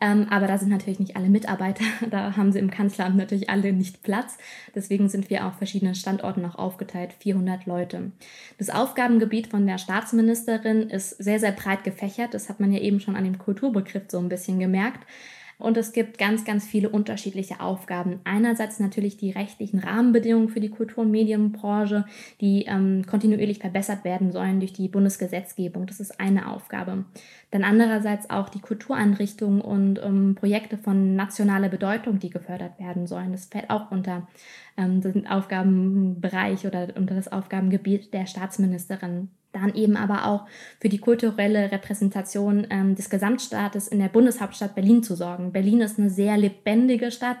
Ähm, 0.00 0.26
aber 0.30 0.46
da 0.46 0.58
sind 0.58 0.70
natürlich 0.70 1.00
nicht 1.00 1.16
alle 1.16 1.28
Mitarbeiter. 1.28 1.84
Da 2.10 2.36
haben 2.36 2.52
sie 2.52 2.60
im 2.60 2.70
Kanzleramt 2.70 3.16
natürlich 3.16 3.50
alle 3.50 3.72
nicht 3.72 4.02
Platz. 4.02 4.38
Deswegen 4.74 5.08
sind 5.08 5.28
wir 5.28 5.46
auf 5.46 5.56
verschiedenen 5.56 5.94
Standorten 5.94 6.40
noch 6.40 6.54
aufgeteilt, 6.54 7.12
400 7.18 7.66
Leute. 7.66 8.12
Das 8.58 8.70
Aufgabengebiet 8.70 9.48
von 9.48 9.66
der 9.66 9.78
Staatsministerin 9.78 10.88
ist 10.88 11.10
sehr, 11.10 11.40
sehr 11.40 11.52
breit 11.52 11.84
gefächert. 11.84 12.32
Das 12.32 12.48
hat 12.48 12.60
man 12.60 12.72
ja 12.72 12.80
eben 12.80 13.00
schon 13.00 13.16
an 13.16 13.24
dem 13.24 13.38
Kulturbegriff 13.38 14.04
so 14.08 14.18
ein 14.18 14.28
bisschen 14.28 14.58
gemerkt. 14.60 15.04
Und 15.58 15.76
es 15.76 15.92
gibt 15.92 16.18
ganz, 16.18 16.44
ganz 16.44 16.64
viele 16.64 16.88
unterschiedliche 16.88 17.60
Aufgaben. 17.60 18.20
Einerseits 18.22 18.78
natürlich 18.78 19.16
die 19.16 19.32
rechtlichen 19.32 19.80
Rahmenbedingungen 19.80 20.48
für 20.48 20.60
die 20.60 20.70
Kultur- 20.70 21.02
und 21.02 21.10
Medienbranche, 21.10 22.04
die 22.40 22.66
ähm, 22.66 23.04
kontinuierlich 23.06 23.58
verbessert 23.58 24.04
werden 24.04 24.30
sollen 24.30 24.60
durch 24.60 24.72
die 24.72 24.88
Bundesgesetzgebung. 24.88 25.86
Das 25.86 25.98
ist 25.98 26.20
eine 26.20 26.48
Aufgabe. 26.52 27.04
Dann 27.50 27.64
andererseits 27.64 28.30
auch 28.30 28.48
die 28.48 28.60
Kultureinrichtungen 28.60 29.60
und 29.60 30.00
ähm, 30.00 30.36
Projekte 30.36 30.78
von 30.78 31.16
nationaler 31.16 31.68
Bedeutung, 31.68 32.20
die 32.20 32.30
gefördert 32.30 32.78
werden 32.78 33.08
sollen. 33.08 33.32
Das 33.32 33.46
fällt 33.46 33.68
auch 33.68 33.90
unter 33.90 34.28
ähm, 34.76 35.00
den 35.00 35.26
Aufgabenbereich 35.26 36.66
oder 36.66 36.88
unter 36.94 37.16
das 37.16 37.32
Aufgabengebiet 37.32 38.14
der 38.14 38.26
Staatsministerin 38.26 39.30
dann 39.52 39.74
eben 39.74 39.96
aber 39.96 40.26
auch 40.26 40.46
für 40.80 40.88
die 40.88 40.98
kulturelle 40.98 41.72
Repräsentation 41.72 42.66
ähm, 42.70 42.94
des 42.94 43.10
Gesamtstaates 43.10 43.88
in 43.88 43.98
der 43.98 44.08
Bundeshauptstadt 44.08 44.74
Berlin 44.74 45.02
zu 45.02 45.16
sorgen. 45.16 45.52
Berlin 45.52 45.80
ist 45.80 45.98
eine 45.98 46.10
sehr 46.10 46.36
lebendige 46.36 47.10
Stadt, 47.10 47.38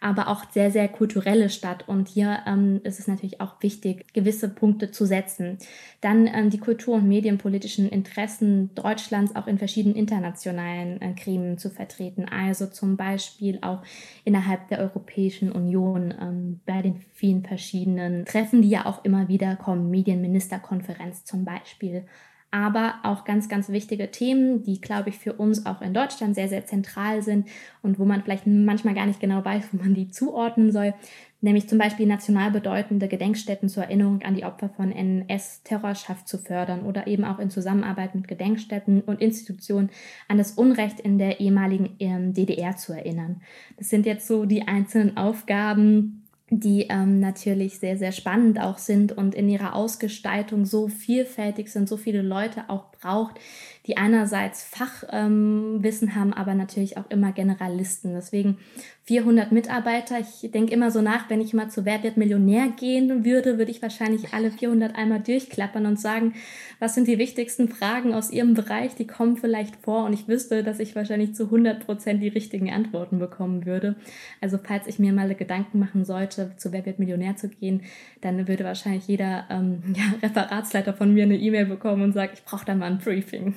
aber 0.00 0.28
auch 0.28 0.50
sehr, 0.50 0.70
sehr 0.70 0.88
kulturelle 0.88 1.50
Stadt. 1.50 1.86
Und 1.86 2.08
hier 2.08 2.40
ähm, 2.46 2.80
ist 2.84 2.98
es 2.98 3.06
natürlich 3.06 3.40
auch 3.40 3.54
wichtig, 3.60 4.12
gewisse 4.14 4.48
Punkte 4.48 4.90
zu 4.90 5.04
setzen. 5.04 5.58
Dann 6.00 6.26
ähm, 6.26 6.48
die 6.50 6.58
kultur- 6.58 6.96
und 6.96 7.06
medienpolitischen 7.06 7.88
Interessen 7.88 8.74
Deutschlands 8.74 9.36
auch 9.36 9.46
in 9.46 9.58
verschiedenen 9.58 9.94
internationalen 9.94 11.00
äh, 11.02 11.12
Gremien 11.12 11.58
zu 11.58 11.70
vertreten. 11.70 12.24
Also 12.24 12.66
zum 12.66 12.96
Beispiel 12.96 13.58
auch 13.60 13.82
innerhalb 14.24 14.68
der 14.68 14.78
Europäischen 14.80 15.52
Union 15.52 16.14
ähm, 16.18 16.60
bei 16.64 16.80
den 16.80 16.96
vielen 17.12 17.44
verschiedenen 17.44 18.24
Treffen, 18.24 18.62
die 18.62 18.70
ja 18.70 18.86
auch 18.86 19.04
immer 19.04 19.28
wieder 19.28 19.56
kommen, 19.56 19.90
Medienministerkonferenz 19.90 21.24
zum 21.24 21.44
Beispiel 21.44 22.06
aber 22.50 22.94
auch 23.04 23.24
ganz, 23.24 23.48
ganz 23.48 23.68
wichtige 23.68 24.10
Themen, 24.10 24.62
die, 24.64 24.80
glaube 24.80 25.10
ich, 25.10 25.18
für 25.18 25.34
uns 25.34 25.66
auch 25.66 25.80
in 25.82 25.94
Deutschland 25.94 26.34
sehr, 26.34 26.48
sehr 26.48 26.66
zentral 26.66 27.22
sind 27.22 27.48
und 27.82 27.98
wo 27.98 28.04
man 28.04 28.22
vielleicht 28.22 28.46
manchmal 28.46 28.94
gar 28.94 29.06
nicht 29.06 29.20
genau 29.20 29.44
weiß, 29.44 29.68
wo 29.72 29.82
man 29.82 29.94
die 29.94 30.10
zuordnen 30.10 30.72
soll, 30.72 30.94
nämlich 31.40 31.68
zum 31.68 31.78
Beispiel 31.78 32.06
national 32.06 32.50
bedeutende 32.50 33.06
Gedenkstätten 33.06 33.68
zur 33.68 33.84
Erinnerung 33.84 34.22
an 34.22 34.34
die 34.34 34.44
Opfer 34.44 34.68
von 34.68 34.90
NS-Terrorschaft 34.90 36.28
zu 36.28 36.38
fördern 36.38 36.82
oder 36.82 37.06
eben 37.06 37.24
auch 37.24 37.38
in 37.38 37.50
Zusammenarbeit 37.50 38.14
mit 38.14 38.26
Gedenkstätten 38.26 39.00
und 39.02 39.20
Institutionen 39.20 39.90
an 40.26 40.38
das 40.38 40.52
Unrecht 40.52 40.98
in 41.00 41.18
der 41.18 41.40
ehemaligen 41.40 41.96
ähm, 42.00 42.34
DDR 42.34 42.76
zu 42.76 42.92
erinnern. 42.92 43.42
Das 43.76 43.88
sind 43.88 44.06
jetzt 44.06 44.26
so 44.26 44.44
die 44.44 44.66
einzelnen 44.66 45.16
Aufgaben, 45.16 46.19
die 46.50 46.86
ähm, 46.90 47.20
natürlich 47.20 47.78
sehr, 47.78 47.96
sehr 47.96 48.10
spannend 48.10 48.60
auch 48.60 48.78
sind 48.78 49.12
und 49.12 49.34
in 49.36 49.48
ihrer 49.48 49.74
Ausgestaltung 49.76 50.66
so 50.66 50.88
vielfältig 50.88 51.70
sind, 51.70 51.88
so 51.88 51.96
viele 51.96 52.22
Leute 52.22 52.68
auch 52.68 52.90
braucht, 52.90 53.38
die 53.86 53.96
einerseits 53.96 54.62
Fachwissen 54.62 56.08
ähm, 56.08 56.14
haben, 56.14 56.32
aber 56.32 56.54
natürlich 56.54 56.96
auch 56.98 57.08
immer 57.08 57.32
Generalisten. 57.32 58.12
Deswegen 58.14 58.58
400 59.04 59.50
Mitarbeiter. 59.50 60.18
Ich 60.20 60.50
denke 60.52 60.72
immer 60.72 60.90
so 60.90 61.00
nach, 61.00 61.28
wenn 61.30 61.40
ich 61.40 61.54
mal 61.54 61.68
zu 61.68 61.84
Wer 61.84 62.02
wird 62.02 62.16
Millionär 62.16 62.68
gehen 62.68 63.24
würde, 63.24 63.58
würde 63.58 63.70
ich 63.70 63.82
wahrscheinlich 63.82 64.32
alle 64.32 64.52
400 64.52 64.94
einmal 64.94 65.20
durchklappern 65.20 65.86
und 65.86 65.98
sagen, 65.98 66.34
was 66.78 66.94
sind 66.94 67.08
die 67.08 67.18
wichtigsten 67.18 67.68
Fragen 67.68 68.14
aus 68.14 68.30
Ihrem 68.30 68.54
Bereich, 68.54 68.94
die 68.94 69.06
kommen 69.06 69.36
vielleicht 69.36 69.76
vor 69.76 70.04
und 70.04 70.12
ich 70.12 70.28
wüsste, 70.28 70.62
dass 70.62 70.78
ich 70.78 70.94
wahrscheinlich 70.94 71.34
zu 71.34 71.46
100 71.46 71.84
Prozent 71.84 72.22
die 72.22 72.28
richtigen 72.28 72.70
Antworten 72.70 73.18
bekommen 73.18 73.66
würde. 73.66 73.96
Also 74.40 74.58
falls 74.62 74.86
ich 74.86 74.98
mir 74.98 75.12
mal 75.12 75.34
Gedanken 75.34 75.78
machen 75.78 76.04
sollte, 76.04 76.52
zu 76.56 76.72
Wer 76.72 76.86
wird 76.86 76.98
Millionär 76.98 77.36
zu 77.36 77.48
gehen, 77.48 77.82
dann 78.20 78.46
würde 78.46 78.64
wahrscheinlich 78.64 79.08
jeder 79.08 79.46
ähm, 79.50 79.82
ja, 79.96 80.04
Referatsleiter 80.22 80.92
von 80.92 81.12
mir 81.12 81.24
eine 81.24 81.36
E-Mail 81.36 81.66
bekommen 81.66 82.02
und 82.02 82.12
sagt, 82.12 82.38
ich 82.38 82.44
brauche 82.44 82.64
da 82.64 82.74
mal 82.74 82.90
ein 82.90 82.98
Briefing. 82.98 83.54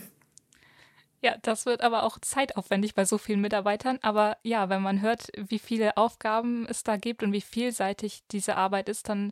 Ja, 1.24 1.38
das 1.42 1.66
wird 1.66 1.80
aber 1.82 2.04
auch 2.04 2.20
zeitaufwendig 2.20 2.96
bei 2.96 3.06
so 3.06 3.18
vielen 3.18 3.40
Mitarbeitern. 3.40 3.98
Aber 4.02 4.38
ja, 4.44 4.68
wenn 4.68 4.82
man 4.82 5.02
hört, 5.02 5.30
wie 5.38 5.58
viele 5.58 5.96
Aufgaben 5.96 6.68
es 6.68 6.84
da 6.84 6.98
gibt 6.98 7.24
und 7.24 7.32
wie 7.32 7.40
vielseitig 7.40 8.24
diese 8.32 8.58
Arbeit 8.58 8.90
ist, 8.90 9.08
dann 9.08 9.32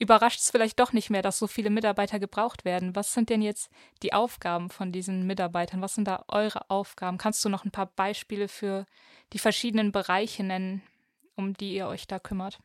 überrascht 0.00 0.40
es 0.40 0.50
vielleicht 0.50 0.80
doch 0.80 0.92
nicht 0.92 1.10
mehr, 1.10 1.22
dass 1.22 1.38
so 1.38 1.46
viele 1.46 1.70
Mitarbeiter 1.70 2.18
gebraucht 2.18 2.64
werden. 2.64 2.96
Was 2.96 3.14
sind 3.14 3.30
denn 3.30 3.40
jetzt 3.40 3.70
die 4.02 4.12
Aufgaben 4.12 4.68
von 4.68 4.90
diesen 4.90 5.24
Mitarbeitern? 5.24 5.80
Was 5.80 5.94
sind 5.94 6.08
da 6.08 6.24
eure 6.26 6.68
Aufgaben? 6.68 7.18
Kannst 7.18 7.44
du 7.44 7.48
noch 7.48 7.64
ein 7.64 7.70
paar 7.70 7.86
Beispiele 7.94 8.48
für 8.48 8.84
die 9.32 9.38
verschiedenen 9.38 9.92
Bereiche 9.92 10.42
nennen, 10.42 10.82
um 11.36 11.54
die 11.54 11.72
ihr 11.74 11.86
euch 11.86 12.08
da 12.08 12.18
kümmert? 12.18 12.58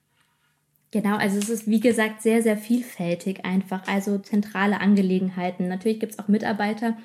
Genau, 0.90 1.18
also 1.18 1.38
es 1.38 1.50
ist 1.50 1.68
wie 1.68 1.82
gesagt 1.82 2.24
sehr, 2.24 2.42
sehr 2.42 2.58
vielfältig 2.58 3.46
einfach, 3.46 3.88
also 3.88 4.18
zentrale 4.18 4.80
Angelegenheiten. 4.80 5.68
Natürlich 5.68 6.00
gibt 6.00 6.14
es 6.14 6.20
auch 6.20 6.30
Mitarbeiter, 6.30 6.98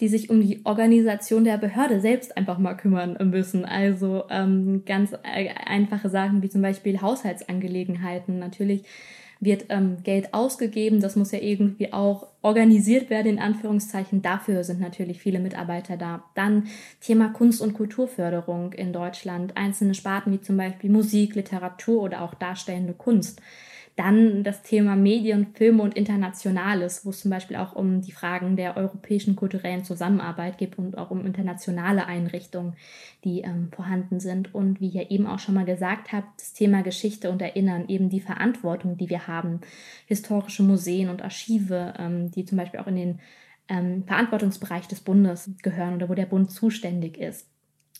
die 0.00 0.08
sich 0.08 0.30
um 0.30 0.40
die 0.40 0.60
Organisation 0.64 1.44
der 1.44 1.58
Behörde 1.58 2.00
selbst 2.00 2.36
einfach 2.36 2.58
mal 2.58 2.74
kümmern 2.74 3.16
müssen. 3.30 3.64
Also 3.64 4.24
ähm, 4.30 4.82
ganz 4.86 5.12
äh, 5.12 5.48
einfache 5.66 6.08
Sachen 6.08 6.42
wie 6.42 6.48
zum 6.48 6.62
Beispiel 6.62 7.00
Haushaltsangelegenheiten. 7.00 8.38
Natürlich 8.38 8.84
wird 9.40 9.66
ähm, 9.68 9.98
Geld 10.02 10.34
ausgegeben, 10.34 11.00
das 11.00 11.14
muss 11.14 11.30
ja 11.30 11.38
irgendwie 11.38 11.92
auch 11.92 12.26
organisiert 12.42 13.08
werden, 13.08 13.28
in 13.28 13.38
Anführungszeichen. 13.38 14.20
Dafür 14.20 14.64
sind 14.64 14.80
natürlich 14.80 15.20
viele 15.20 15.38
Mitarbeiter 15.38 15.96
da. 15.96 16.24
Dann 16.34 16.66
Thema 17.00 17.28
Kunst- 17.28 17.62
und 17.62 17.74
Kulturförderung 17.74 18.72
in 18.72 18.92
Deutschland, 18.92 19.56
einzelne 19.56 19.94
Sparten 19.94 20.32
wie 20.32 20.40
zum 20.40 20.56
Beispiel 20.56 20.90
Musik, 20.90 21.34
Literatur 21.34 22.02
oder 22.02 22.22
auch 22.22 22.34
darstellende 22.34 22.94
Kunst. 22.94 23.40
Dann 23.98 24.44
das 24.44 24.62
Thema 24.62 24.94
Medien, 24.94 25.48
Filme 25.54 25.82
und 25.82 25.96
Internationales, 25.96 27.04
wo 27.04 27.10
es 27.10 27.18
zum 27.18 27.32
Beispiel 27.32 27.56
auch 27.56 27.74
um 27.74 28.00
die 28.00 28.12
Fragen 28.12 28.54
der 28.54 28.76
europäischen 28.76 29.34
kulturellen 29.34 29.82
Zusammenarbeit 29.82 30.56
geht 30.56 30.78
und 30.78 30.96
auch 30.96 31.10
um 31.10 31.26
internationale 31.26 32.06
Einrichtungen, 32.06 32.76
die 33.24 33.40
ähm, 33.40 33.72
vorhanden 33.74 34.20
sind. 34.20 34.54
Und 34.54 34.80
wie 34.80 34.86
ich 34.86 34.94
ja 34.94 35.10
eben 35.10 35.26
auch 35.26 35.40
schon 35.40 35.56
mal 35.56 35.64
gesagt 35.64 36.12
habe, 36.12 36.28
das 36.38 36.52
Thema 36.52 36.84
Geschichte 36.84 37.28
und 37.28 37.42
Erinnern, 37.42 37.88
eben 37.88 38.08
die 38.08 38.20
Verantwortung, 38.20 38.96
die 38.96 39.10
wir 39.10 39.26
haben, 39.26 39.62
historische 40.06 40.62
Museen 40.62 41.08
und 41.08 41.22
Archive, 41.22 41.94
ähm, 41.98 42.30
die 42.30 42.44
zum 42.44 42.56
Beispiel 42.56 42.78
auch 42.78 42.86
in 42.86 42.94
den 42.94 43.20
ähm, 43.68 44.04
Verantwortungsbereich 44.06 44.86
des 44.86 45.00
Bundes 45.00 45.50
gehören 45.64 45.94
oder 45.96 46.08
wo 46.08 46.14
der 46.14 46.26
Bund 46.26 46.52
zuständig 46.52 47.18
ist. 47.18 47.48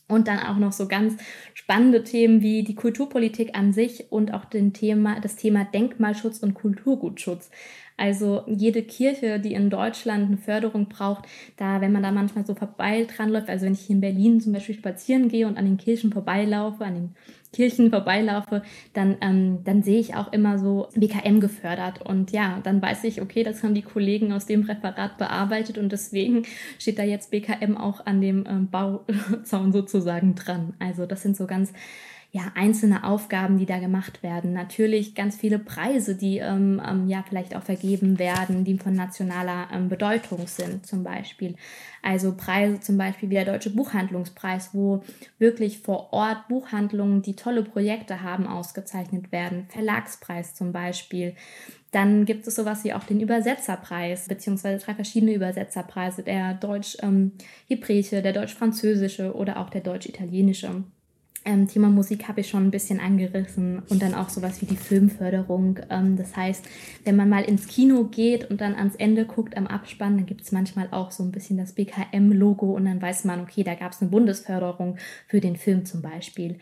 Und 0.09 0.27
dann 0.27 0.39
auch 0.41 0.57
noch 0.57 0.73
so 0.73 0.89
ganz 0.89 1.21
spannende 1.53 2.03
Themen 2.03 2.41
wie 2.41 2.65
die 2.65 2.75
Kulturpolitik 2.75 3.57
an 3.57 3.73
sich 3.73 4.11
und 4.11 4.33
auch 4.33 4.47
den 4.47 4.73
Thema, 4.73 5.21
das 5.21 5.37
Thema 5.37 5.65
Denkmalschutz 5.65 6.39
und 6.39 6.55
Kulturgutschutz. 6.55 7.51
Also 7.99 8.45
jede 8.47 8.83
Kirche, 8.83 9.41
die 9.41 9.55
in 9.55 9.71
Deutschland 9.71 10.29
eine 10.29 10.39
Förderung 10.39 10.89
braucht, 10.89 11.25
da, 11.57 11.81
wenn 11.81 11.91
man 11.91 12.05
da 12.05 12.13
manchmal 12.13 12.47
so 12.47 12.55
vorbei 12.55 13.05
dran 13.05 13.29
läuft, 13.29 13.51
also 13.51 13.67
wenn 13.67 13.73
ich 13.73 13.81
hier 13.81 13.97
in 13.97 14.01
Berlin 14.01 14.41
zum 14.41 14.53
Beispiel 14.53 14.77
spazieren 14.77 15.29
gehe 15.29 15.49
und 15.49 15.59
an 15.59 15.65
den 15.65 15.79
Kirchen 15.79 16.13
vorbeilaufe, 16.13 16.85
an 16.85 16.95
den 16.95 17.15
Kirchen 17.53 17.91
vorbeilaufe, 17.91 18.63
dann, 18.93 19.17
ähm, 19.21 19.65
dann 19.65 19.83
sehe 19.83 19.99
ich 19.99 20.15
auch 20.15 20.33
immer 20.33 20.59
so 20.61 20.89
BKM 20.95 21.41
gefördert. 21.41 22.01
Und 22.07 22.31
ja, 22.31 22.61
dann 22.63 22.81
weiß 22.81 23.03
ich, 23.05 23.21
okay, 23.21 23.43
das 23.43 23.65
haben 23.65 23.75
die 23.75 23.83
Kollegen 23.83 24.33
aus 24.33 24.47
dem 24.47 24.63
Referat 24.63 25.19
bearbeitet 25.19 25.77
und 25.77 25.91
deswegen 25.91 26.45
steht 26.79 27.01
da 27.01 27.03
jetzt 27.03 27.33
BKM 27.33 27.77
auch 27.77 28.07
an 28.07 28.21
dem 28.21 28.45
ähm, 28.47 28.69
Bauzaun 28.71 29.73
sozusagen 29.73 30.37
dran. 30.37 30.75
Also 30.79 31.05
das 31.05 31.23
sind 31.23 31.37
so 31.37 31.47
ganz 31.47 31.73
ja, 32.31 32.53
einzelne 32.55 33.05
Aufgaben, 33.05 33.57
die 33.57 33.65
da 33.65 33.79
gemacht 33.79 34.23
werden. 34.23 34.53
Natürlich 34.53 35.15
ganz 35.15 35.37
viele 35.37 35.59
Preise, 35.59 36.15
die 36.15 36.39
ähm, 36.39 36.81
ähm, 36.87 37.09
ja 37.09 37.25
vielleicht 37.27 37.57
auch 37.57 37.63
vergeben 37.63 38.19
werden, 38.19 38.65
die 38.65 38.77
von 38.77 38.93
nationaler 38.93 39.69
ähm, 39.73 39.89
Bedeutung 39.89 40.47
sind, 40.47 40.87
zum 40.87 41.03
Beispiel. 41.03 41.55
Also 42.03 42.35
Preise 42.37 42.81
zum 42.81 42.99
Beispiel 42.99 43.31
wie 43.31 43.35
der 43.35 43.47
Deutsche 43.47 43.71
Buchhandlungspreis, 43.71 44.71
wo 44.75 45.03
wirklich 45.39 45.79
vor 45.79 46.13
Ort 46.13 46.49
Buchhandlungen, 46.49 47.23
die 47.23 47.35
tolle 47.35 47.63
Projekte 47.63 48.23
haben, 48.23 48.47
ausgezeichnet 48.47 49.33
werden. 49.33 49.67
Verlagspreis 49.71 50.55
zum 50.55 50.71
Beispiel. 50.71 51.35
Dann 51.93 52.27
gibt 52.27 52.47
es 52.47 52.57
sowas 52.57 52.85
wie 52.85 52.93
auch 52.93 53.05
den 53.05 53.21
Übersetzerpreis, 53.21 54.29
beziehungsweise 54.29 54.85
drei 54.85 54.95
verschiedene 54.95 55.33
Übersetzerpreise, 55.33 56.23
der 56.23 56.53
Deutsch-Hebräische, 56.53 58.17
ähm, 58.17 58.23
der 58.23 58.33
Deutsch-Französische 58.35 59.35
oder 59.35 59.59
auch 59.59 59.71
der 59.71 59.81
Deutsch-Italienische. 59.81 60.85
Ähm, 61.49 61.67
Thema 61.67 61.89
Musik 61.89 62.29
habe 62.29 62.43
ich 62.43 62.49
schon 62.51 62.67
ein 62.67 62.71
bisschen 62.71 63.01
angerissen 63.01 63.81
und 63.89 64.03
dann 64.03 64.13
auch 64.13 64.29
sowas 64.29 64.61
wie 64.61 64.67
die 64.67 64.77
Filmförderung. 64.77 65.79
Ähm, 65.89 66.15
das 66.19 66.37
heißt, 66.37 66.63
wenn 67.05 67.17
man 67.17 67.31
mal 67.31 67.43
ins 67.43 67.67
Kino 67.67 68.05
geht 68.05 68.51
und 68.51 68.61
dann 68.61 68.75
ans 68.75 68.95
Ende 68.97 69.25
guckt 69.25 69.57
am 69.57 69.67
Abspann, 69.67 70.19
dann 70.19 70.27
gibt 70.27 70.43
es 70.43 70.53
manchmal 70.53 70.89
auch 70.91 71.11
so 71.11 71.23
ein 71.23 71.33
bisschen 71.33 71.57
das 71.57 71.73
BKM-Logo 71.73 72.75
und 72.75 72.85
dann 72.85 73.01
weiß 73.01 73.25
man, 73.25 73.41
okay, 73.41 73.65
da 73.65 73.75
gab 73.75 73.93
es 73.93 74.03
eine 74.03 74.11
Bundesförderung 74.11 74.99
für 75.27 75.41
den 75.41 75.57
Film 75.57 75.87
zum 75.87 76.03
Beispiel. 76.03 76.59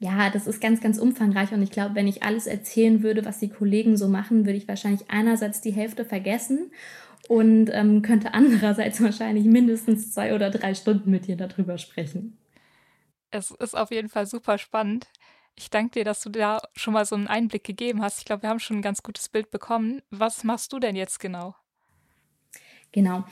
Ja, 0.00 0.28
das 0.30 0.48
ist 0.48 0.60
ganz, 0.60 0.80
ganz 0.80 0.98
umfangreich 0.98 1.52
und 1.52 1.62
ich 1.62 1.70
glaube, 1.70 1.94
wenn 1.94 2.08
ich 2.08 2.24
alles 2.24 2.48
erzählen 2.48 3.04
würde, 3.04 3.24
was 3.24 3.38
die 3.38 3.50
Kollegen 3.50 3.96
so 3.96 4.08
machen, 4.08 4.46
würde 4.46 4.58
ich 4.58 4.66
wahrscheinlich 4.66 5.02
einerseits 5.10 5.60
die 5.60 5.70
Hälfte 5.70 6.04
vergessen 6.04 6.72
und 7.28 7.70
ähm, 7.72 8.02
könnte 8.02 8.34
andererseits 8.34 9.00
wahrscheinlich 9.00 9.44
mindestens 9.44 10.12
zwei 10.12 10.34
oder 10.34 10.50
drei 10.50 10.74
Stunden 10.74 11.12
mit 11.12 11.28
dir 11.28 11.36
darüber 11.36 11.78
sprechen. 11.78 12.36
Es 13.34 13.50
ist 13.50 13.76
auf 13.76 13.90
jeden 13.90 14.08
Fall 14.08 14.26
super 14.26 14.58
spannend. 14.58 15.08
Ich 15.56 15.68
danke 15.68 15.90
dir, 15.90 16.04
dass 16.04 16.20
du 16.20 16.30
da 16.30 16.62
schon 16.76 16.94
mal 16.94 17.04
so 17.04 17.16
einen 17.16 17.26
Einblick 17.26 17.64
gegeben 17.64 18.00
hast. 18.00 18.20
Ich 18.20 18.24
glaube, 18.24 18.42
wir 18.42 18.48
haben 18.48 18.60
schon 18.60 18.78
ein 18.78 18.82
ganz 18.82 19.02
gutes 19.02 19.28
Bild 19.28 19.50
bekommen. 19.50 20.02
Was 20.10 20.44
machst 20.44 20.72
du 20.72 20.78
denn 20.78 20.94
jetzt 20.94 21.18
genau? 21.18 21.56
Genau. 22.92 23.24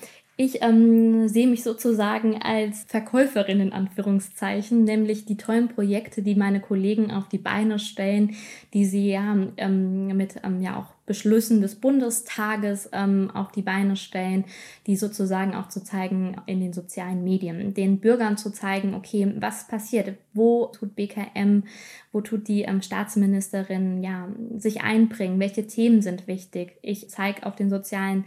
Ich 0.45 0.61
ähm, 0.61 1.29
sehe 1.29 1.47
mich 1.47 1.63
sozusagen 1.63 2.43
als 2.43 2.83
Verkäuferin 2.89 3.61
in 3.61 3.73
Anführungszeichen, 3.73 4.83
nämlich 4.83 5.25
die 5.25 5.37
tollen 5.37 5.69
Projekte, 5.69 6.21
die 6.21 6.35
meine 6.35 6.59
Kollegen 6.59 7.13
auf 7.13 7.29
die 7.29 7.39
Beine 7.39 7.79
stellen, 7.79 8.35
die 8.75 8.85
sie 8.85 9.13
ja 9.13 9.37
ähm, 9.57 10.09
mit 10.09 10.41
ähm, 10.43 10.61
ja 10.61 10.81
auch 10.81 10.95
Beschlüssen 11.07 11.61
des 11.61 11.77
Bundestages 11.77 12.91
ähm, 12.93 13.31
auf 13.33 13.53
die 13.53 13.63
Beine 13.63 13.95
stellen, 13.95 14.45
die 14.89 14.97
sozusagen 14.97 15.55
auch 15.55 15.69
zu 15.69 15.85
zeigen 15.85 16.35
in 16.47 16.59
den 16.59 16.73
sozialen 16.73 17.23
Medien, 17.23 17.73
den 17.75 18.01
Bürgern 18.01 18.37
zu 18.37 18.51
zeigen, 18.51 18.95
okay, 18.95 19.33
was 19.39 19.69
passiert, 19.69 20.17
wo 20.35 20.67
tut 20.67 20.97
BKM, 20.97 21.63
wo 22.11 22.21
tut 22.21 22.49
die 22.49 22.63
ähm, 22.63 22.83
Staatsministerin 22.83 24.03
ja 24.03 24.27
sich 24.57 24.83
einbringen, 24.83 25.39
welche 25.39 25.69
Themen 25.69 26.03
sind 26.03 26.27
wichtig. 26.27 26.79
Ich 26.83 27.09
zeige 27.11 27.47
auf 27.47 27.55
den 27.55 27.71
sozialen 27.71 28.25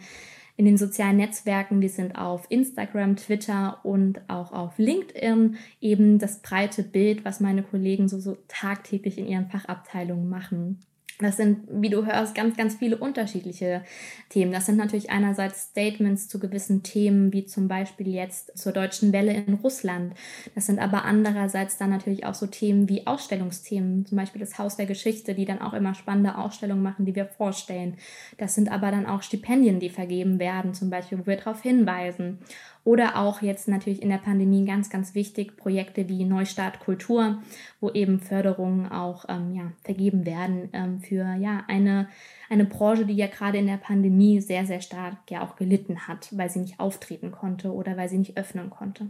in 0.58 0.66
den 0.66 0.78
sozialen 0.78 1.18
Netzwerken. 1.18 1.82
Wir 1.82 1.90
sind 1.90 2.18
auf 2.18 2.46
Instagram, 2.50 3.18
Twitter 3.18 3.80
und 3.84 4.22
auch 4.30 4.52
auf 4.52 4.78
LinkedIn 4.78 5.58
eben 5.82 6.20
das 6.20 6.42
breite 6.42 6.84
Bild, 6.84 7.26
was 7.26 7.40
meine 7.40 7.64
Kollegen 7.64 8.08
so, 8.08 8.20
so 8.20 8.38
tagtäglich 8.48 9.18
in 9.18 9.28
ihren 9.28 9.50
Fachabteilungen 9.50 10.30
machen. 10.30 10.80
Das 11.20 11.38
sind, 11.38 11.60
wie 11.70 11.90
du 11.90 12.06
hörst, 12.06 12.36
ganz, 12.36 12.58
ganz 12.58 12.76
viele 12.76 12.98
unterschiedliche 12.98 13.84
Themen. 14.30 14.52
Das 14.52 14.66
sind 14.66 14.76
natürlich 14.76 15.10
einerseits 15.10 15.70
Statements 15.70 16.28
zu 16.28 16.40
gewissen 16.40 16.84
Themen, 16.84 17.32
wie 17.32 17.46
zum 17.46 17.70
Beispiel 17.70 18.10
jetzt 18.10 18.58
zur 18.58 18.74
deutschen 18.74 19.14
Welle 19.14 19.34
in 19.34 19.54
Russland. 19.54 20.14
Das 20.56 20.66
sind 20.66 20.80
aber 20.80 21.06
andererseits 21.06 21.78
dann 21.78 21.90
natürlich 21.90 22.26
auch 22.26 22.34
so 22.34 22.48
Themen 22.48 22.90
wie 22.90 23.08
Ausstellungsthemen, 23.08 24.06
zum 24.06 24.18
Beispiel 24.18 24.42
das 24.42 24.58
Haus 24.58 24.76
der 24.76 24.88
Geschichte, 24.88 25.36
die 25.36 25.46
dann 25.46 25.62
auch 25.62 25.74
immer 25.74 25.96
spannende 25.96 26.38
Ausstellungen 26.38 26.84
machen, 26.84 27.06
die 27.06 27.16
wir 27.16 27.26
vorstellen. 27.26 27.96
Das 28.38 28.56
sind 28.56 28.70
aber 28.70 28.92
dann 28.92 29.06
auch 29.06 29.24
Stipendien, 29.24 29.80
die 29.80 29.90
vergeben 29.90 30.38
werden, 30.40 30.74
zum 30.74 30.90
Beispiel, 30.90 31.20
wo 31.20 31.28
wir 31.28 31.38
darauf 31.38 31.62
hinweisen. 31.62 32.40
Oder 32.86 33.18
auch 33.18 33.42
jetzt 33.42 33.68
natürlich 33.68 34.04
in 34.04 34.10
der 34.10 34.20
Pandemie 34.20 34.64
ganz, 34.64 34.92
ganz 34.92 35.16
wichtig, 35.16 35.58
Projekte 35.58 36.08
wie 36.08 36.24
Neustart 36.24 36.80
Kultur, 36.80 37.42
wo 37.82 37.90
eben 37.90 38.20
Förderungen 38.20 38.92
auch 38.92 39.26
ähm, 39.28 39.56
ja, 39.56 39.72
vergeben 39.84 40.28
werden 40.28 40.70
ähm, 40.72 41.00
für 41.08 41.36
ja, 41.36 41.64
eine, 41.68 42.08
eine 42.50 42.66
Branche, 42.66 43.06
die 43.06 43.16
ja 43.16 43.28
gerade 43.28 43.58
in 43.58 43.68
der 43.68 43.78
Pandemie 43.78 44.42
sehr, 44.42 44.66
sehr 44.66 44.82
stark 44.82 45.18
ja 45.30 45.42
auch 45.42 45.56
gelitten 45.56 46.08
hat, 46.08 46.30
weil 46.32 46.50
sie 46.50 46.60
nicht 46.60 46.80
auftreten 46.80 47.32
konnte 47.32 47.74
oder 47.74 47.98
weil 47.98 48.10
sie 48.10 48.18
nicht 48.18 48.38
öffnen 48.38 48.70
konnte. 48.70 49.10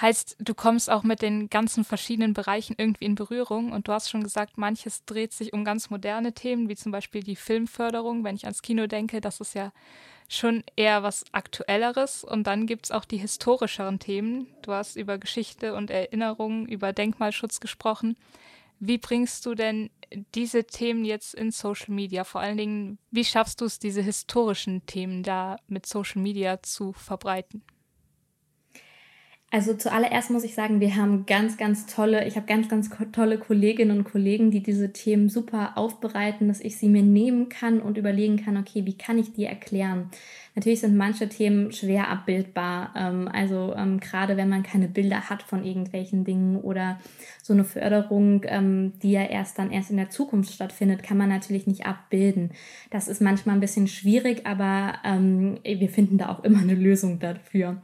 Heißt, 0.00 0.36
du 0.40 0.54
kommst 0.54 0.90
auch 0.90 1.04
mit 1.04 1.22
den 1.22 1.48
ganzen 1.48 1.84
verschiedenen 1.84 2.34
Bereichen 2.34 2.74
irgendwie 2.76 3.04
in 3.04 3.14
Berührung 3.14 3.70
und 3.70 3.86
du 3.86 3.92
hast 3.92 4.10
schon 4.10 4.24
gesagt, 4.24 4.58
manches 4.58 5.04
dreht 5.04 5.32
sich 5.32 5.52
um 5.52 5.64
ganz 5.64 5.88
moderne 5.88 6.32
Themen, 6.32 6.68
wie 6.68 6.74
zum 6.74 6.90
Beispiel 6.90 7.22
die 7.22 7.36
Filmförderung. 7.36 8.24
Wenn 8.24 8.34
ich 8.34 8.44
ans 8.44 8.62
Kino 8.62 8.88
denke, 8.88 9.20
das 9.20 9.40
ist 9.40 9.54
ja 9.54 9.70
schon 10.28 10.64
eher 10.74 11.04
was 11.04 11.24
Aktuelleres. 11.30 12.24
Und 12.24 12.48
dann 12.48 12.66
gibt 12.66 12.86
es 12.86 12.90
auch 12.90 13.04
die 13.04 13.18
historischeren 13.18 14.00
Themen. 14.00 14.48
Du 14.62 14.72
hast 14.72 14.96
über 14.96 15.18
Geschichte 15.18 15.74
und 15.74 15.90
Erinnerungen, 15.90 16.66
über 16.66 16.92
Denkmalschutz 16.92 17.60
gesprochen. 17.60 18.16
Wie 18.80 18.98
bringst 18.98 19.46
du 19.46 19.54
denn 19.54 19.90
diese 20.34 20.64
Themen 20.64 21.04
jetzt 21.04 21.34
in 21.34 21.50
Social 21.50 21.94
Media? 21.94 22.24
Vor 22.24 22.40
allen 22.40 22.58
Dingen, 22.58 22.98
wie 23.10 23.24
schaffst 23.24 23.60
du 23.60 23.64
es, 23.64 23.78
diese 23.78 24.02
historischen 24.02 24.84
Themen 24.86 25.22
da 25.22 25.56
mit 25.66 25.86
Social 25.86 26.22
Media 26.22 26.62
zu 26.62 26.92
verbreiten? 26.92 27.62
Also 29.54 29.72
zuallererst 29.72 30.32
muss 30.32 30.42
ich 30.42 30.52
sagen, 30.52 30.80
wir 30.80 30.96
haben 30.96 31.26
ganz, 31.26 31.56
ganz 31.56 31.86
tolle, 31.86 32.26
ich 32.26 32.34
habe 32.34 32.44
ganz, 32.44 32.68
ganz 32.68 32.90
tolle 33.12 33.38
Kolleginnen 33.38 33.98
und 33.98 34.02
Kollegen, 34.02 34.50
die 34.50 34.64
diese 34.64 34.92
Themen 34.92 35.28
super 35.28 35.78
aufbereiten, 35.78 36.48
dass 36.48 36.58
ich 36.58 36.76
sie 36.76 36.88
mir 36.88 37.04
nehmen 37.04 37.50
kann 37.50 37.80
und 37.80 37.96
überlegen 37.96 38.36
kann, 38.36 38.56
okay, 38.56 38.84
wie 38.84 38.98
kann 38.98 39.16
ich 39.16 39.32
die 39.32 39.44
erklären? 39.44 40.10
Natürlich 40.56 40.80
sind 40.80 40.96
manche 40.96 41.28
Themen 41.28 41.70
schwer 41.70 42.08
abbildbar. 42.08 42.94
Ähm, 42.96 43.28
also 43.32 43.72
ähm, 43.76 44.00
gerade 44.00 44.36
wenn 44.36 44.48
man 44.48 44.64
keine 44.64 44.88
Bilder 44.88 45.30
hat 45.30 45.44
von 45.44 45.64
irgendwelchen 45.64 46.24
Dingen 46.24 46.56
oder 46.60 46.98
so 47.40 47.52
eine 47.52 47.64
Förderung, 47.64 48.42
ähm, 48.46 48.94
die 49.04 49.12
ja 49.12 49.22
erst 49.22 49.60
dann 49.60 49.70
erst 49.70 49.90
in 49.92 49.98
der 49.98 50.10
Zukunft 50.10 50.52
stattfindet, 50.52 51.04
kann 51.04 51.16
man 51.16 51.28
natürlich 51.28 51.68
nicht 51.68 51.86
abbilden. 51.86 52.50
Das 52.90 53.06
ist 53.06 53.22
manchmal 53.22 53.54
ein 53.54 53.60
bisschen 53.60 53.86
schwierig, 53.86 54.46
aber 54.46 54.94
wir 55.62 55.88
finden 55.88 56.18
da 56.18 56.28
auch 56.28 56.42
immer 56.44 56.60
eine 56.60 56.74
Lösung 56.74 57.18
dafür. 57.18 57.82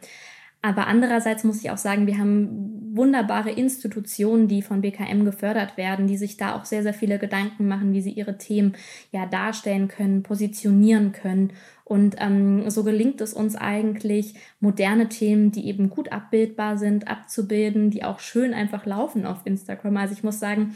Aber 0.62 0.86
andererseits 0.86 1.44
muss 1.44 1.62
ich 1.62 1.70
auch 1.70 1.78
sagen, 1.78 2.06
wir 2.06 2.18
haben 2.18 2.80
wunderbare 2.92 3.50
Institutionen, 3.50 4.48
die 4.48 4.62
von 4.62 4.80
BKM 4.82 5.24
gefördert 5.24 5.76
werden, 5.76 6.06
die 6.06 6.16
sich 6.16 6.36
da 6.36 6.54
auch 6.54 6.64
sehr, 6.64 6.82
sehr 6.82 6.92
viele 6.92 7.18
Gedanken 7.18 7.66
machen, 7.68 7.92
wie 7.92 8.02
sie 8.02 8.10
ihre 8.10 8.36
Themen 8.36 8.74
ja 9.12 9.26
darstellen 9.26 9.88
können, 9.88 10.22
positionieren 10.22 11.12
können. 11.12 11.52
Und 11.84 12.16
ähm, 12.18 12.68
so 12.68 12.84
gelingt 12.84 13.20
es 13.20 13.32
uns 13.32 13.56
eigentlich, 13.56 14.34
moderne 14.60 15.08
Themen, 15.08 15.50
die 15.50 15.66
eben 15.66 15.88
gut 15.88 16.12
abbildbar 16.12 16.78
sind, 16.78 17.08
abzubilden, 17.08 17.90
die 17.90 18.04
auch 18.04 18.20
schön 18.20 18.54
einfach 18.54 18.86
laufen 18.86 19.24
auf 19.24 19.38
Instagram. 19.44 19.96
Also 19.96 20.12
ich 20.12 20.22
muss 20.22 20.38
sagen, 20.40 20.74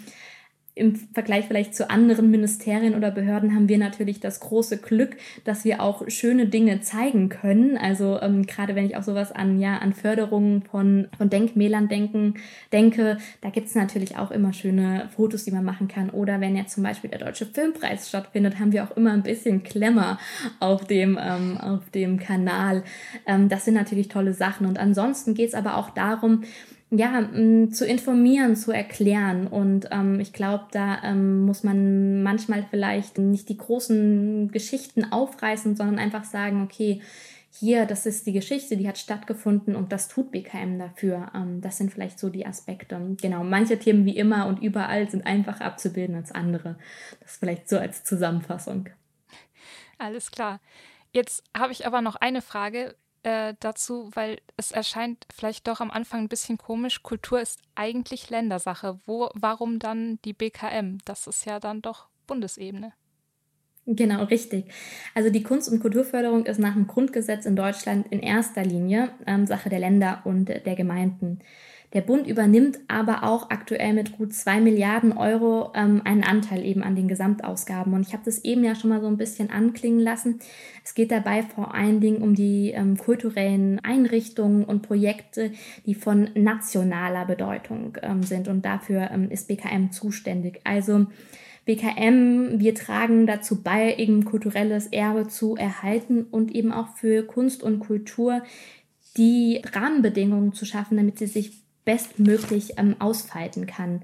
im 0.77 0.97
Vergleich 0.97 1.47
vielleicht 1.47 1.75
zu 1.75 1.89
anderen 1.89 2.33
Ministerien 2.33 2.97
oder 2.97 3.13
Behörden 3.13 3.55
haben 3.55 3.69
wir 3.69 3.79
natürlich 3.79 4.19
das 4.19 4.41
große 4.41 4.79
Glück, 4.79 5.17
dass 5.45 5.65
wir 5.65 5.81
auch 5.81 6.03
schöne 6.09 6.47
Dinge 6.47 6.81
zeigen 6.81 7.29
können. 7.29 7.77
Also 7.77 8.21
ähm, 8.21 8.45
gerade 8.45 8.75
wenn 8.75 8.85
ich 8.85 8.97
auch 8.97 9.05
sowas 9.05 9.31
an, 9.31 9.61
ja, 9.61 9.79
an 9.79 9.93
Förderungen 9.93 10.63
von, 10.63 11.07
von 11.17 11.31
Denkmälern 11.31 11.87
denken, 11.87 12.35
denke, 12.73 13.19
da 13.41 13.51
gibt's 13.51 13.77
natürlich 13.77 14.19
auch 14.19 14.33
immer 14.33 14.53
schöne 14.53 15.09
Fotos, 15.15 15.45
die 15.45 15.53
man 15.53 15.65
machen 15.65 15.87
kann. 15.87 16.11
Oder 16.11 16.41
wenn 16.41 16.57
jetzt 16.57 16.75
zum 16.75 16.83
Beispiel 16.83 17.11
der 17.11 17.21
Deutsche 17.21 17.47
Filmpreis 17.47 18.09
stattfindet, 18.09 18.59
haben 18.59 18.73
wir 18.73 18.83
auch 18.83 18.97
immer 18.97 19.13
ein 19.13 19.23
bisschen 19.23 19.63
Klemmer 19.63 20.19
auf 20.59 20.87
dem, 20.87 21.17
ähm, 21.23 21.57
auf 21.57 21.89
dem 21.91 22.19
Kanal. 22.19 22.83
Ähm, 23.27 23.49
das 23.49 23.65
sind 23.65 23.75
natürlich 23.75 24.09
tolle 24.09 24.35
Sachen. 24.35 24.67
Und 24.67 24.81
ansonsten 24.81 25.35
geht's 25.35 25.55
aber 25.55 25.77
auch 25.77 25.91
darum, 25.91 26.43
ja, 26.97 27.21
mm, 27.21 27.73
zu 27.73 27.87
informieren, 27.87 28.57
zu 28.57 28.73
erklären. 28.73 29.47
Und 29.47 29.89
ähm, 29.91 30.21
ich 30.21 30.33
glaube, 30.33 30.67
da 30.73 31.03
ähm, 31.03 31.43
muss 31.43 31.63
man 31.63 32.23
manchmal 32.23 32.65
vielleicht 32.69 33.19
nicht 33.19 33.49
die 33.49 33.57
großen 33.57 34.51
Geschichten 34.51 35.13
aufreißen, 35.13 35.77
sondern 35.77 35.99
einfach 35.99 36.25
sagen, 36.25 36.63
okay, 36.63 37.01
hier, 37.57 37.87
das 37.87 38.05
ist 38.05 38.27
die 38.27 38.33
Geschichte, 38.33 38.77
die 38.77 38.89
hat 38.89 38.99
stattgefunden 38.99 39.77
und 39.77 39.93
das 39.93 40.09
tut 40.09 40.33
BKM 40.33 40.79
dafür. 40.79 41.31
Ähm, 41.35 41.61
das 41.61 41.79
sind 41.79 41.93
vielleicht 41.93 42.19
so 42.19 42.29
die 42.29 42.47
Aspekte. 42.47 43.01
Genau, 43.21 43.45
manche 43.45 43.79
Themen 43.79 44.05
wie 44.05 44.17
immer 44.17 44.47
und 44.47 44.61
überall 44.61 45.09
sind 45.09 45.25
einfacher 45.25 45.65
abzubilden 45.65 46.17
als 46.17 46.33
andere. 46.33 46.77
Das 47.21 47.37
vielleicht 47.37 47.69
so 47.69 47.79
als 47.79 48.03
Zusammenfassung. 48.03 48.89
Alles 49.99 50.33
klar. 50.33 50.61
Jetzt 51.13 51.45
habe 51.57 51.73
ich 51.73 51.87
aber 51.87 52.03
noch 52.03 52.17
eine 52.17 52.43
Frage 52.43 52.97
äh, 53.25 53.55
dazu, 53.61 54.11
weil 54.15 54.39
es 54.57 54.71
erscheint 54.71 55.27
vielleicht 55.35 55.67
doch 55.67 55.81
am 55.81 55.91
Anfang 55.91 56.21
ein 56.21 56.29
bisschen 56.29 56.59
komisch. 56.59 57.03
Kultur 57.03 57.41
ist 57.41 57.61
eigentlich 57.75 58.31
Ländersache. 58.31 59.01
Wo, 59.07 59.31
warum 59.35 59.79
dann 59.79 60.19
die 60.25 60.33
BKM? 60.33 60.99
Das 61.05 61.27
ist 61.27 61.45
ja 61.47 61.59
dann 61.59 61.83
doch 61.83 62.09
Bundesebene. 62.27 62.93
Genau, 63.87 64.25
richtig. 64.25 64.67
Also 65.15 65.29
die 65.29 65.43
Kunst- 65.43 65.71
und 65.71 65.81
Kulturförderung 65.81 66.47
ist 66.47 66.59
nach 66.59 66.73
dem 66.73 66.87
Grundgesetz 66.87 67.45
in 67.45 67.57
Deutschland 67.57 68.07
in 68.11 68.21
erster 68.21 68.65
Linie 68.65 69.11
ähm, 69.27 69.47
Sache 69.47 69.69
der 69.69 69.79
Länder 69.79 70.23
und 70.25 70.47
der 70.47 70.75
Gemeinden. 70.75 71.41
Der 71.95 72.01
Bund 72.01 72.27
übernimmt 72.27 72.81
aber 72.89 73.23
auch 73.23 73.51
aktuell 73.51 73.93
mit 73.95 74.19
gut 74.19 74.35
zwei 74.35 74.61
Milliarden 74.61 75.17
Euro 75.17 75.71
ähm, 75.77 76.03
einen 76.05 76.25
Anteil 76.25 76.65
eben 76.65 76.83
an 76.83 76.97
den 76.97 77.07
Gesamtausgaben. 77.07 77.95
Und 77.95 78.07
ich 78.07 78.13
habe 78.13 78.25
das 78.25 78.45
eben 78.45 78.65
ja 78.65 78.75
schon 78.75 78.91
mal 78.91 79.01
so 79.01 79.07
ein 79.07 79.17
bisschen 79.17 79.51
anklingen 79.51 80.01
lassen. 80.01 80.41
Es 80.83 80.95
geht 80.95 81.13
dabei 81.13 81.43
vor 81.43 81.73
allen 81.73 82.01
Dingen 82.01 82.21
um 82.21 82.35
die 82.35 82.73
ähm, 82.73 82.99
kulturellen 82.99 83.79
Einrichtungen 83.85 84.65
und 84.65 84.83
Projekte, 84.83 85.53
die 85.87 85.95
von 85.95 86.31
nationaler 86.35 87.27
Bedeutung 87.27 87.97
ähm, 88.03 88.25
sind. 88.25 88.49
Und 88.49 88.65
dafür 88.65 89.11
ähm, 89.13 89.31
ist 89.31 89.47
BKM 89.47 89.93
zuständig. 89.93 90.61
Also 90.65 91.07
BKM, 91.65 92.59
wir 92.59 92.75
tragen 92.75 93.27
dazu 93.29 93.63
bei, 93.63 93.95
eben 93.95 94.25
kulturelles 94.25 94.89
Erbe 94.89 95.29
zu 95.29 95.55
erhalten 95.55 96.25
und 96.25 96.53
eben 96.55 96.73
auch 96.73 96.89
für 96.97 97.23
Kunst 97.23 97.63
und 97.63 97.79
Kultur 97.79 98.43
die 99.17 99.63
Rahmenbedingungen 99.73 100.53
zu 100.53 100.67
schaffen, 100.67 100.97
damit 100.97 101.19
sie 101.19 101.27
sich 101.27 101.64
bestmöglich 101.85 102.79
ähm, 102.79 102.97
ausfalten 102.99 103.67
kann. 103.67 104.03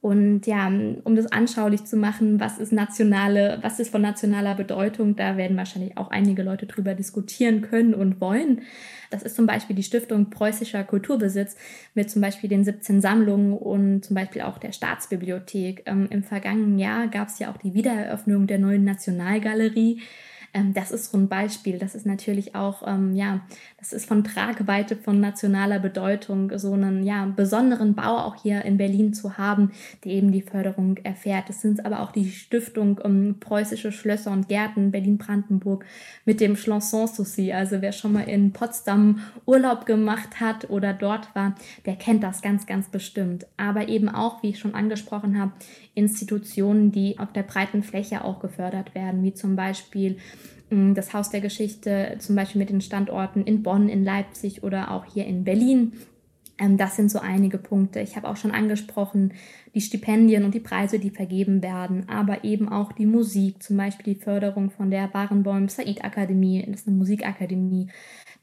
Und 0.00 0.46
ja, 0.46 0.68
um 0.68 1.16
das 1.16 1.26
anschaulich 1.32 1.84
zu 1.84 1.96
machen, 1.96 2.38
was 2.38 2.58
ist 2.58 2.70
nationale, 2.70 3.58
was 3.62 3.80
ist 3.80 3.90
von 3.90 4.00
nationaler 4.00 4.54
Bedeutung, 4.54 5.16
da 5.16 5.36
werden 5.36 5.56
wahrscheinlich 5.56 5.96
auch 5.96 6.12
einige 6.12 6.44
Leute 6.44 6.66
drüber 6.66 6.94
diskutieren 6.94 7.62
können 7.62 7.94
und 7.94 8.20
wollen. 8.20 8.62
Das 9.10 9.24
ist 9.24 9.34
zum 9.34 9.46
Beispiel 9.46 9.74
die 9.74 9.82
Stiftung 9.82 10.30
Preußischer 10.30 10.84
Kulturbesitz 10.84 11.56
mit 11.94 12.10
zum 12.10 12.22
Beispiel 12.22 12.48
den 12.48 12.62
17 12.62 13.00
Sammlungen 13.00 13.54
und 13.54 14.04
zum 14.04 14.14
Beispiel 14.14 14.42
auch 14.42 14.58
der 14.58 14.70
Staatsbibliothek. 14.70 15.82
Ähm, 15.86 16.06
Im 16.10 16.22
vergangenen 16.22 16.78
Jahr 16.78 17.08
gab 17.08 17.26
es 17.26 17.40
ja 17.40 17.50
auch 17.50 17.56
die 17.56 17.74
Wiedereröffnung 17.74 18.46
der 18.46 18.60
neuen 18.60 18.84
Nationalgalerie 18.84 20.00
ähm, 20.54 20.74
das 20.74 20.90
ist 20.90 21.10
so 21.10 21.18
ein 21.18 21.28
Beispiel. 21.28 21.78
Das 21.78 21.94
ist 21.94 22.06
natürlich 22.06 22.54
auch, 22.54 22.86
ähm, 22.86 23.14
ja, 23.14 23.40
das 23.78 23.92
ist 23.92 24.06
von 24.06 24.24
Tragweite, 24.24 24.96
von 24.96 25.20
nationaler 25.20 25.78
Bedeutung, 25.78 26.56
so 26.58 26.72
einen 26.72 27.04
ja, 27.04 27.26
besonderen 27.26 27.94
Bau 27.94 28.18
auch 28.18 28.36
hier 28.42 28.64
in 28.64 28.78
Berlin 28.78 29.12
zu 29.12 29.38
haben, 29.38 29.72
die 30.04 30.10
eben 30.10 30.32
die 30.32 30.42
Förderung 30.42 30.96
erfährt. 30.98 31.48
Das 31.48 31.60
sind 31.60 31.84
aber 31.84 32.00
auch 32.00 32.12
die 32.12 32.30
Stiftung 32.30 32.98
um, 32.98 33.36
Preußische 33.40 33.92
Schlösser 33.92 34.30
und 34.30 34.48
Gärten 34.48 34.90
Berlin-Brandenburg 34.90 35.84
mit 36.24 36.40
dem 36.40 36.56
Schloss 36.56 36.90
Sanssouci. 36.90 37.52
Also 37.52 37.82
wer 37.82 37.92
schon 37.92 38.12
mal 38.12 38.28
in 38.28 38.52
Potsdam 38.52 39.20
Urlaub 39.46 39.86
gemacht 39.86 40.40
hat 40.40 40.70
oder 40.70 40.92
dort 40.92 41.34
war, 41.34 41.54
der 41.86 41.96
kennt 41.96 42.22
das 42.22 42.42
ganz, 42.42 42.66
ganz 42.66 42.88
bestimmt. 42.88 43.46
Aber 43.56 43.88
eben 43.88 44.08
auch, 44.08 44.42
wie 44.42 44.50
ich 44.50 44.58
schon 44.58 44.74
angesprochen 44.74 45.38
habe, 45.38 45.52
Institutionen, 45.98 46.92
die 46.92 47.18
auf 47.18 47.32
der 47.32 47.42
breiten 47.42 47.82
Fläche 47.82 48.24
auch 48.24 48.40
gefördert 48.40 48.94
werden, 48.94 49.22
wie 49.22 49.34
zum 49.34 49.56
Beispiel 49.56 50.16
mm, 50.70 50.94
das 50.94 51.12
Haus 51.12 51.30
der 51.30 51.40
Geschichte, 51.40 52.16
zum 52.18 52.36
Beispiel 52.36 52.60
mit 52.60 52.70
den 52.70 52.80
Standorten 52.80 53.42
in 53.42 53.62
Bonn, 53.62 53.88
in 53.88 54.04
Leipzig 54.04 54.62
oder 54.62 54.92
auch 54.92 55.04
hier 55.04 55.26
in 55.26 55.44
Berlin. 55.44 55.92
Ähm, 56.58 56.76
das 56.76 56.96
sind 56.96 57.10
so 57.10 57.20
einige 57.20 57.58
Punkte. 57.58 58.00
Ich 58.00 58.16
habe 58.16 58.28
auch 58.28 58.36
schon 58.36 58.50
angesprochen, 58.50 59.34
die 59.74 59.80
Stipendien 59.80 60.44
und 60.44 60.54
die 60.54 60.60
Preise, 60.60 60.98
die 60.98 61.10
vergeben 61.10 61.62
werden, 61.62 62.08
aber 62.08 62.44
eben 62.44 62.68
auch 62.68 62.92
die 62.92 63.06
Musik, 63.06 63.62
zum 63.62 63.76
Beispiel 63.76 64.14
die 64.14 64.20
Förderung 64.20 64.70
von 64.70 64.90
der 64.90 65.06
Barenbäum 65.08 65.68
Said 65.68 66.04
Akademie, 66.04 66.64
das 66.66 66.80
ist 66.80 66.88
eine 66.88 66.96
Musikakademie, 66.96 67.88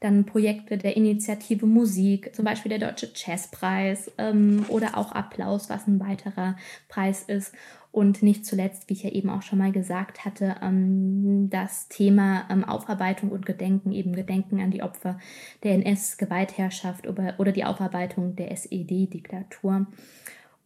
dann 0.00 0.24
Projekte 0.24 0.76
der 0.78 0.96
Initiative 0.96 1.66
Musik, 1.66 2.34
zum 2.34 2.44
Beispiel 2.44 2.70
der 2.70 2.78
Deutsche 2.78 3.10
Jazzpreis 3.14 4.10
ähm, 4.18 4.64
oder 4.68 4.96
auch 4.96 5.12
Applaus, 5.12 5.68
was 5.70 5.86
ein 5.86 6.00
weiterer 6.00 6.56
Preis 6.88 7.22
ist. 7.22 7.54
Und 7.96 8.22
nicht 8.22 8.44
zuletzt, 8.44 8.90
wie 8.90 8.92
ich 8.92 9.04
ja 9.04 9.10
eben 9.10 9.30
auch 9.30 9.40
schon 9.40 9.58
mal 9.58 9.72
gesagt 9.72 10.26
hatte, 10.26 10.56
ähm, 10.60 11.48
das 11.48 11.88
Thema 11.88 12.44
ähm, 12.50 12.62
Aufarbeitung 12.62 13.30
und 13.30 13.46
Gedenken, 13.46 13.90
eben 13.90 14.12
Gedenken 14.12 14.60
an 14.60 14.70
die 14.70 14.82
Opfer 14.82 15.18
der 15.62 15.72
NS-Gewaltherrschaft 15.76 17.08
oder 17.08 17.52
die 17.52 17.64
Aufarbeitung 17.64 18.36
der 18.36 18.50
SED-Diktatur. 18.50 19.86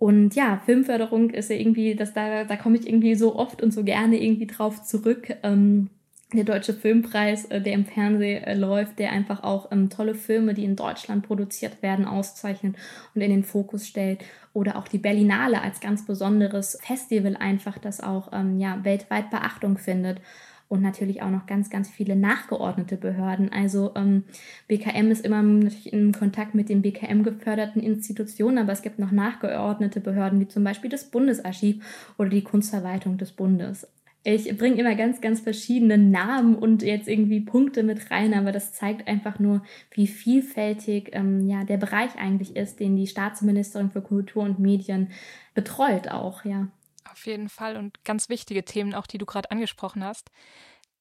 Und 0.01 0.35
ja, 0.35 0.61
Filmförderung 0.66 1.31
ist 1.31 1.51
ja 1.51 1.57
irgendwie, 1.57 1.95
das, 1.95 2.14
da, 2.14 2.43
da 2.43 2.57
komme 2.57 2.79
ich 2.79 2.88
irgendwie 2.88 3.14
so 3.14 3.37
oft 3.37 3.62
und 3.62 3.73
so 3.73 3.85
gerne 3.85 4.21
irgendwie 4.21 4.49
drauf 4.49 4.83
zurück. 4.83 5.33
Ähm, 5.45 5.88
der 6.33 6.45
Deutsche 6.45 6.75
Filmpreis, 6.75 7.47
äh, 7.47 7.61
der 7.61 7.73
im 7.73 7.85
Fernsehen 7.85 8.45
äh, 8.45 8.55
läuft, 8.55 8.99
der 8.99 9.12
einfach 9.12 9.43
auch 9.43 9.71
ähm, 9.73 9.90
tolle 9.90 10.14
Filme, 10.14 10.55
die 10.55 10.64
in 10.64 10.77
Deutschland 10.77 11.27
produziert 11.27 11.83
werden, 11.83 12.05
auszeichnet 12.05 12.77
und 13.14 13.21
in 13.21 13.31
den 13.31 13.45
Fokus 13.45 13.87
stellt. 13.87 14.21
Oder 14.53 14.77
auch 14.77 14.88
die 14.88 14.99
Berlinale 14.99 15.62
als 15.62 15.81
ganz 15.81 16.07
besonderes 16.07 16.79
Festival 16.83 17.37
einfach, 17.37 17.79
das 17.79 18.01
auch 18.01 18.33
ähm, 18.33 18.59
ja, 18.59 18.85
weltweit 18.85 19.31
Beachtung 19.31 19.79
findet. 19.79 20.21
Und 20.69 20.83
natürlich 20.83 21.21
auch 21.21 21.31
noch 21.31 21.47
ganz, 21.47 21.69
ganz 21.69 21.90
viele 21.90 22.14
nachgeordnete 22.14 22.97
Behörden. 22.97 23.53
Also 23.53 23.90
ähm, 23.97 24.23
BKM 24.69 25.11
ist 25.11 25.25
immer 25.25 25.43
natürlich 25.43 25.93
in 25.93 26.12
Kontakt 26.12 26.55
mit 26.55 26.69
den 26.69 26.83
BKM 26.83 27.25
geförderten 27.25 27.83
Institutionen, 27.83 28.59
aber 28.59 28.71
es 28.71 28.83
gibt 28.83 29.01
noch 29.01 29.11
nachgeordnete 29.11 29.99
Behörden, 29.99 30.38
wie 30.38 30.47
zum 30.47 30.62
Beispiel 30.62 30.88
das 30.88 31.11
Bundesarchiv 31.11 31.85
oder 32.19 32.29
die 32.29 32.45
Kunstverwaltung 32.45 33.19
des 33.19 33.33
Bundes. 33.33 33.88
Ich 34.23 34.55
bringe 34.59 34.77
immer 34.77 34.95
ganz, 34.97 35.23
ganz 35.23 35.41
verschiedene 35.41 35.97
Namen 35.97 36.55
und 36.55 36.83
jetzt 36.83 37.09
irgendwie 37.09 37.41
Punkte 37.41 37.83
mit 37.83 38.11
rein, 38.11 38.35
aber 38.35 38.53
das 38.53 38.75
zeigt 38.75 39.09
einfach 39.09 39.39
nur, 39.39 39.63
wie 39.93 40.07
vielfältig 40.07 41.11
ähm, 41.13 41.49
ja, 41.49 41.65
der 41.65 41.79
Bereich 41.79 42.17
eigentlich 42.17 42.55
ist, 42.55 42.81
den 42.81 42.97
die 42.97 43.07
Staatsministerin 43.07 43.91
für 43.91 44.03
Kultur 44.03 44.43
und 44.43 44.59
Medien 44.59 45.11
betreut 45.55 46.09
auch, 46.09 46.45
ja. 46.45 46.69
Auf 47.11 47.25
jeden 47.25 47.49
Fall 47.49 47.77
und 47.77 48.05
ganz 48.05 48.29
wichtige 48.29 48.65
Themen 48.65 48.95
auch, 48.95 49.07
die 49.07 49.19
du 49.19 49.25
gerade 49.25 49.51
angesprochen 49.51 50.05
hast. 50.05 50.31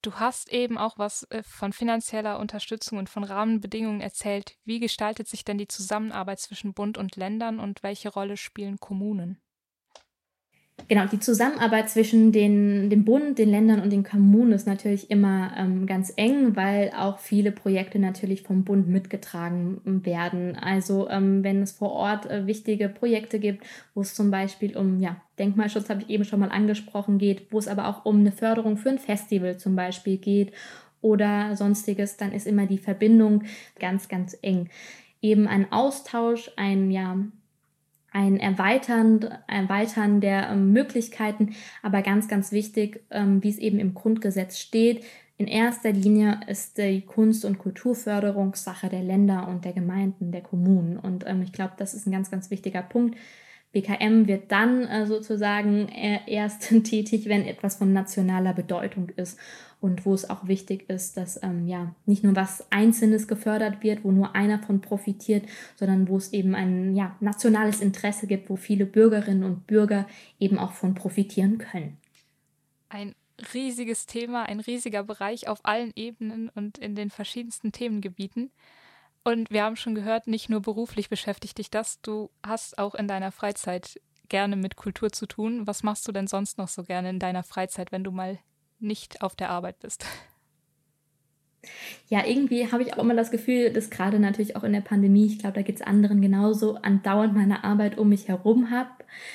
Du 0.02 0.14
hast 0.14 0.54
eben 0.54 0.78
auch 0.78 0.98
was 0.98 1.24
äh, 1.24 1.44
von 1.44 1.74
finanzieller 1.74 2.40
Unterstützung 2.40 3.00
und 3.00 3.10
von 3.10 3.26
Rahmenbedingungen 3.26 4.00
erzählt. 4.00 4.56
Wie 4.64 4.80
gestaltet 4.80 5.28
sich 5.28 5.44
denn 5.44 5.58
die 5.58 5.68
Zusammenarbeit 5.68 6.40
zwischen 6.40 6.74
Bund 6.74 6.98
und 6.98 7.18
Ländern 7.18 7.60
und 7.60 7.84
welche 7.84 8.08
Rolle 8.08 8.38
spielen 8.38 8.80
Kommunen? 8.80 9.42
Genau, 10.88 11.06
die 11.06 11.20
Zusammenarbeit 11.20 11.90
zwischen 11.90 12.32
den, 12.32 12.90
dem 12.90 13.06
Bund, 13.06 13.38
den 13.38 13.50
Ländern 13.50 13.82
und 13.82 13.92
den 13.92 14.04
Kommunen 14.04 14.54
ist 14.54 14.66
natürlich 14.66 15.12
immer 15.12 15.52
ähm, 15.58 15.86
ganz 15.86 16.12
eng, 16.16 16.56
weil 16.56 16.92
auch 16.98 17.20
viele 17.20 17.52
Projekte 17.52 18.00
natürlich 18.00 18.42
vom 18.42 18.64
Bund 18.64 18.88
mitgetragen 18.88 19.82
werden. 20.04 20.56
Also 20.56 21.10
ähm, 21.10 21.44
wenn 21.44 21.62
es 21.62 21.74
vor 21.74 21.92
Ort 21.92 22.26
äh, 22.30 22.48
wichtige 22.48 22.90
Projekte 22.90 23.40
gibt, 23.40 23.64
wo 23.94 24.02
es 24.02 24.16
zum 24.16 24.32
Beispiel 24.32 24.76
um 24.76 25.00
ja, 25.00 25.18
Denkmalschutz, 25.38 25.90
habe 25.90 26.02
ich 26.02 26.10
eben 26.10 26.26
schon 26.26 26.40
mal 26.40 26.50
angesprochen, 26.50 27.20
geht, 27.20 27.52
wo 27.52 27.60
es 27.60 27.68
aber 27.68 27.88
auch 27.88 28.06
um 28.06 28.20
eine 28.20 28.32
Förderung 28.32 28.78
für 28.78 28.90
ein 28.90 29.00
Festival 29.00 29.58
zum 29.58 29.76
Beispiel 29.76 30.18
geht 30.18 30.54
oder 31.02 31.56
sonstiges, 31.56 32.18
dann 32.18 32.32
ist 32.32 32.48
immer 32.48 32.66
die 32.66 32.78
Verbindung 32.78 33.44
ganz, 33.80 34.08
ganz 34.08 34.38
eng. 34.42 34.70
Eben 35.22 35.48
ein 35.48 35.72
Austausch, 35.72 36.52
ein 36.56 36.92
ja, 36.92 37.18
ein 38.12 38.40
Erweitern, 38.40 39.28
Erweitern 39.48 40.22
der 40.22 40.50
ähm, 40.50 40.72
Möglichkeiten, 40.74 41.56
aber 41.82 42.02
ganz, 42.02 42.28
ganz 42.28 42.52
wichtig, 42.52 43.04
ähm, 43.12 43.44
wie 43.44 43.50
es 43.50 43.58
eben 43.58 43.80
im 43.80 43.94
Grundgesetz 43.94 44.58
steht. 44.58 45.04
In 45.38 45.48
erster 45.48 45.94
Linie 45.94 46.42
ist 46.48 46.78
die 46.78 47.02
Kunst- 47.02 47.46
und 47.46 47.60
Kulturförderung 47.60 48.56
Sache 48.56 48.90
der 48.90 49.04
Länder 49.04 49.48
und 49.48 49.64
der 49.64 49.74
Gemeinden, 49.74 50.32
der 50.32 50.42
Kommunen. 50.42 50.98
Und 50.98 51.26
ähm, 51.28 51.42
ich 51.42 51.54
glaube, 51.54 51.74
das 51.78 51.94
ist 51.94 52.08
ein 52.08 52.12
ganz, 52.12 52.30
ganz 52.30 52.52
wichtiger 52.52 52.82
Punkt. 52.82 53.18
BKM 53.72 54.28
wird 54.28 54.52
dann 54.52 54.84
äh, 54.86 55.06
sozusagen 55.06 55.88
äh, 55.90 56.20
erst 56.28 56.70
tätig, 56.84 57.30
wenn 57.30 57.46
etwas 57.46 57.76
von 57.76 57.94
nationaler 57.94 58.54
Bedeutung 58.54 59.10
ist 59.16 59.40
und 59.82 60.06
wo 60.06 60.14
es 60.14 60.30
auch 60.30 60.48
wichtig 60.48 60.90
ist, 60.90 61.16
dass 61.16 61.42
ähm, 61.42 61.68
ja 61.68 61.96
nicht 62.06 62.24
nur 62.24 62.36
was 62.36 62.70
Einzelnes 62.72 63.28
gefördert 63.28 63.82
wird, 63.82 64.04
wo 64.04 64.12
nur 64.12 64.36
einer 64.36 64.60
von 64.60 64.82
profitiert, 64.82 65.46
sondern 65.76 66.08
wo 66.08 66.18
es 66.18 66.34
eben 66.34 66.54
ein 66.56 66.96
ja, 66.96 67.16
nationales 67.20 67.82
Interesse 67.82 68.28
gibt, 68.28 68.50
wo 68.50 68.56
viele 68.56 68.86
Bürgerinnen 68.86 69.44
und 69.44 69.68
Bürger 69.68 70.06
eben 70.40 70.60
auch 70.60 70.74
von 70.74 70.96
profitieren 70.96 71.58
können. 71.58 71.98
Ein 72.90 73.16
riesiges 73.54 74.06
Thema, 74.06 74.44
ein 74.44 74.60
riesiger 74.60 75.04
Bereich 75.04 75.48
auf 75.48 75.60
allen 75.64 75.94
Ebenen 75.96 76.50
und 76.50 76.78
in 76.78 76.96
den 76.96 77.10
verschiedensten 77.10 77.72
Themengebieten. 77.72 78.52
Und 79.24 79.50
wir 79.50 79.64
haben 79.64 79.76
schon 79.76 79.96
gehört, 79.96 80.28
nicht 80.28 80.50
nur 80.50 80.62
beruflich 80.62 81.10
beschäftigt 81.10 81.58
dich 81.58 81.70
das, 81.70 82.02
du 82.02 82.30
hast 82.46 82.78
auch 82.78 82.96
in 82.96 83.08
deiner 83.08 83.32
Freizeit 83.32 84.00
gerne 84.28 84.56
mit 84.56 84.76
Kultur 84.76 85.12
zu 85.12 85.26
tun. 85.26 85.68
Was 85.68 85.84
machst 85.84 86.08
du 86.08 86.12
denn 86.12 86.28
sonst 86.28 86.58
noch 86.58 86.68
so 86.68 86.84
gerne 86.84 87.10
in 87.10 87.20
deiner 87.20 87.44
Freizeit, 87.44 87.92
wenn 87.92 88.04
du 88.04 88.12
mal 88.12 88.40
nicht 88.80 89.22
auf 89.22 89.36
der 89.36 89.50
Arbeit 89.50 89.80
bist. 89.80 90.06
Ja, 92.08 92.26
irgendwie 92.26 92.72
habe 92.72 92.84
ich 92.84 92.94
auch 92.94 93.00
immer 93.00 93.16
das 93.16 93.32
Gefühl, 93.32 93.72
dass 93.72 93.90
gerade 93.90 94.20
natürlich 94.20 94.56
auch 94.56 94.64
in 94.64 94.74
der 94.74 94.82
Pandemie, 94.82 95.26
ich 95.26 95.40
glaube, 95.40 95.56
da 95.56 95.62
geht 95.62 95.76
es 95.76 95.82
anderen 95.82 96.22
genauso, 96.22 96.76
andauernd 96.76 97.36
meine 97.36 97.64
Arbeit 97.64 97.98
um 97.98 98.10
mich 98.10 98.28
herum 98.28 98.72
habe. 98.72 98.90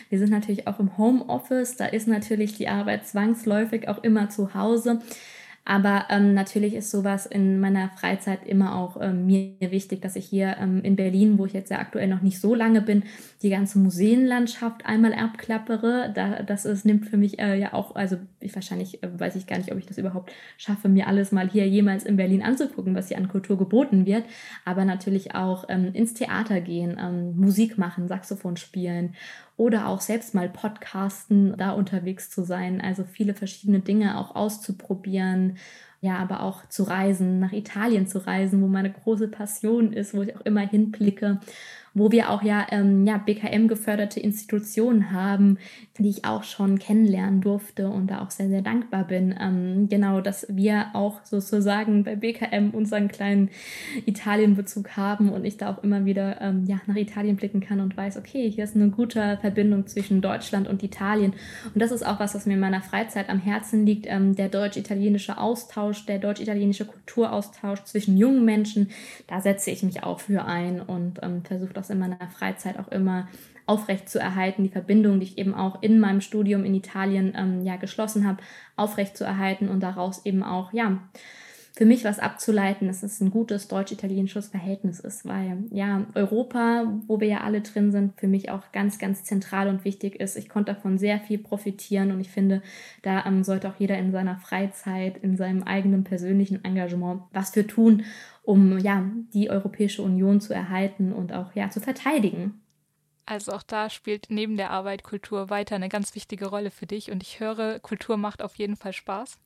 Wir 0.08 0.18
sind 0.18 0.30
natürlich 0.30 0.66
auch 0.66 0.80
im 0.80 0.96
Homeoffice, 0.96 1.76
da 1.76 1.86
ist 1.86 2.08
natürlich 2.08 2.56
die 2.56 2.68
Arbeit 2.68 3.06
zwangsläufig 3.06 3.88
auch 3.88 4.02
immer 4.02 4.30
zu 4.30 4.54
Hause. 4.54 5.02
Aber 5.66 6.06
ähm, 6.10 6.34
natürlich 6.34 6.74
ist 6.74 6.90
sowas 6.90 7.24
in 7.24 7.58
meiner 7.58 7.88
Freizeit 7.88 8.46
immer 8.46 8.76
auch 8.76 9.00
ähm, 9.00 9.24
mir 9.24 9.54
wichtig, 9.60 10.02
dass 10.02 10.14
ich 10.14 10.26
hier 10.26 10.56
ähm, 10.60 10.82
in 10.82 10.94
Berlin, 10.94 11.38
wo 11.38 11.46
ich 11.46 11.54
jetzt 11.54 11.70
ja 11.70 11.78
aktuell 11.78 12.06
noch 12.06 12.20
nicht 12.20 12.38
so 12.38 12.54
lange 12.54 12.82
bin, 12.82 13.02
die 13.42 13.48
ganze 13.48 13.78
Museenlandschaft 13.78 14.84
einmal 14.84 15.14
abklappere. 15.14 16.12
Da, 16.14 16.42
das 16.42 16.66
ist, 16.66 16.84
nimmt 16.84 17.06
für 17.06 17.16
mich 17.16 17.38
äh, 17.38 17.58
ja 17.58 17.72
auch, 17.72 17.96
also 17.96 18.18
ich 18.40 18.54
wahrscheinlich 18.54 19.02
äh, 19.02 19.08
weiß 19.18 19.36
ich 19.36 19.46
gar 19.46 19.56
nicht, 19.56 19.72
ob 19.72 19.78
ich 19.78 19.86
das 19.86 19.96
überhaupt 19.96 20.32
schaffe, 20.58 20.90
mir 20.90 21.06
alles 21.06 21.32
mal 21.32 21.48
hier 21.48 21.66
jemals 21.66 22.04
in 22.04 22.16
Berlin 22.16 22.42
anzugucken, 22.42 22.94
was 22.94 23.08
hier 23.08 23.16
an 23.16 23.28
Kultur 23.28 23.56
geboten 23.56 24.04
wird. 24.04 24.24
Aber 24.66 24.84
natürlich 24.84 25.34
auch 25.34 25.64
ähm, 25.70 25.94
ins 25.94 26.12
Theater 26.12 26.60
gehen, 26.60 26.98
ähm, 27.00 27.36
Musik 27.38 27.78
machen, 27.78 28.06
Saxophon 28.06 28.58
spielen 28.58 29.14
oder 29.56 29.86
auch 29.86 30.00
selbst 30.00 30.34
mal 30.34 30.48
podcasten, 30.48 31.56
da 31.56 31.70
unterwegs 31.70 32.28
zu 32.28 32.42
sein. 32.42 32.80
Also 32.80 33.04
viele 33.04 33.34
verschiedene 33.34 33.80
Dinge 33.80 34.18
auch 34.18 34.34
auszuprobieren. 34.34 35.53
Ja, 36.00 36.18
aber 36.18 36.42
auch 36.42 36.68
zu 36.68 36.82
reisen, 36.82 37.40
nach 37.40 37.52
Italien 37.52 38.06
zu 38.06 38.26
reisen, 38.26 38.60
wo 38.62 38.66
meine 38.66 38.92
große 38.92 39.28
Passion 39.28 39.92
ist, 39.94 40.14
wo 40.14 40.22
ich 40.22 40.36
auch 40.36 40.42
immer 40.42 40.60
hinblicke 40.60 41.40
wo 41.94 42.10
wir 42.10 42.30
auch 42.30 42.42
ja, 42.42 42.66
ähm, 42.70 43.06
ja 43.06 43.18
BKM 43.18 43.68
geförderte 43.68 44.18
Institutionen 44.20 45.12
haben, 45.12 45.58
die 45.98 46.08
ich 46.08 46.24
auch 46.24 46.42
schon 46.42 46.78
kennenlernen 46.80 47.40
durfte 47.40 47.88
und 47.88 48.08
da 48.08 48.20
auch 48.20 48.32
sehr, 48.32 48.48
sehr 48.48 48.62
dankbar 48.62 49.04
bin. 49.04 49.34
Ähm, 49.40 49.88
genau, 49.88 50.20
dass 50.20 50.46
wir 50.50 50.86
auch 50.92 51.24
sozusagen 51.24 52.02
bei 52.02 52.16
BKM 52.16 52.70
unseren 52.70 53.06
kleinen 53.08 53.48
Italienbezug 54.04 54.96
haben 54.96 55.30
und 55.30 55.44
ich 55.44 55.56
da 55.56 55.72
auch 55.72 55.84
immer 55.84 56.04
wieder 56.04 56.40
ähm, 56.40 56.64
ja, 56.66 56.80
nach 56.86 56.96
Italien 56.96 57.36
blicken 57.36 57.60
kann 57.60 57.78
und 57.78 57.96
weiß, 57.96 58.16
okay, 58.16 58.50
hier 58.50 58.64
ist 58.64 58.74
eine 58.74 58.90
gute 58.90 59.38
Verbindung 59.40 59.86
zwischen 59.86 60.20
Deutschland 60.20 60.66
und 60.66 60.82
Italien. 60.82 61.34
Und 61.72 61.80
das 61.80 61.92
ist 61.92 62.04
auch 62.04 62.18
was, 62.18 62.34
was 62.34 62.44
mir 62.44 62.54
in 62.54 62.60
meiner 62.60 62.82
Freizeit 62.82 63.28
am 63.28 63.38
Herzen 63.38 63.86
liegt, 63.86 64.06
ähm, 64.08 64.34
der 64.34 64.48
deutsch-italienische 64.48 65.38
Austausch, 65.38 66.06
der 66.06 66.18
deutsch-italienische 66.18 66.86
Kulturaustausch 66.86 67.84
zwischen 67.84 68.16
jungen 68.16 68.44
Menschen. 68.44 68.90
Da 69.28 69.40
setze 69.40 69.70
ich 69.70 69.84
mich 69.84 70.02
auch 70.02 70.18
für 70.18 70.44
ein 70.44 70.80
und 70.80 71.20
ähm, 71.22 71.44
versuche 71.44 71.72
das 71.72 71.83
in 71.90 71.98
meiner 71.98 72.18
Freizeit 72.28 72.78
auch 72.78 72.88
immer 72.88 73.28
aufrecht 73.66 74.08
zu 74.08 74.18
erhalten, 74.18 74.62
die 74.62 74.68
Verbindung, 74.68 75.20
die 75.20 75.26
ich 75.26 75.38
eben 75.38 75.54
auch 75.54 75.82
in 75.82 75.98
meinem 75.98 76.20
Studium 76.20 76.64
in 76.64 76.74
Italien 76.74 77.34
ähm, 77.36 77.64
ja 77.64 77.76
geschlossen 77.76 78.26
habe, 78.26 78.42
aufrecht 78.76 79.16
zu 79.16 79.24
erhalten 79.24 79.68
und 79.68 79.80
daraus 79.80 80.26
eben 80.26 80.42
auch 80.42 80.72
ja 80.72 80.98
für 81.76 81.86
mich 81.86 82.04
was 82.04 82.20
abzuleiten, 82.20 82.86
dass 82.86 83.02
es 83.02 83.20
ein 83.20 83.30
gutes 83.30 83.66
deutsch-italienisches 83.66 84.46
Verhältnis 84.46 85.00
ist, 85.00 85.26
weil 85.26 85.64
ja 85.72 86.06
Europa, 86.14 87.00
wo 87.08 87.18
wir 87.18 87.26
ja 87.26 87.40
alle 87.40 87.62
drin 87.62 87.90
sind, 87.90 88.12
für 88.16 88.28
mich 88.28 88.50
auch 88.50 88.70
ganz, 88.70 89.00
ganz 89.00 89.24
zentral 89.24 89.66
und 89.66 89.84
wichtig 89.84 90.20
ist. 90.20 90.36
Ich 90.36 90.48
konnte 90.48 90.72
davon 90.72 90.98
sehr 90.98 91.18
viel 91.18 91.38
profitieren 91.38 92.12
und 92.12 92.20
ich 92.20 92.30
finde, 92.30 92.62
da 93.02 93.26
ähm, 93.26 93.42
sollte 93.42 93.68
auch 93.68 93.74
jeder 93.76 93.98
in 93.98 94.12
seiner 94.12 94.36
Freizeit, 94.36 95.18
in 95.18 95.36
seinem 95.36 95.64
eigenen 95.64 96.04
persönlichen 96.04 96.64
Engagement 96.64 97.22
was 97.32 97.50
für 97.50 97.66
tun, 97.66 98.04
um 98.44 98.78
ja 98.78 99.04
die 99.32 99.50
Europäische 99.50 100.02
Union 100.02 100.40
zu 100.40 100.52
erhalten 100.52 101.12
und 101.12 101.32
auch 101.32 101.54
ja 101.54 101.70
zu 101.70 101.80
verteidigen. 101.80 102.60
Also 103.26 103.52
auch 103.52 103.62
da 103.62 103.88
spielt 103.88 104.26
neben 104.28 104.56
der 104.56 104.70
Arbeit 104.70 105.02
Kultur 105.02 105.48
weiter 105.48 105.76
eine 105.76 105.88
ganz 105.88 106.14
wichtige 106.14 106.46
Rolle 106.46 106.70
für 106.70 106.86
dich 106.86 107.10
und 107.10 107.22
ich 107.22 107.40
höre, 107.40 107.80
Kultur 107.80 108.18
macht 108.18 108.42
auf 108.42 108.56
jeden 108.56 108.76
Fall 108.76 108.92
Spaß. 108.92 109.38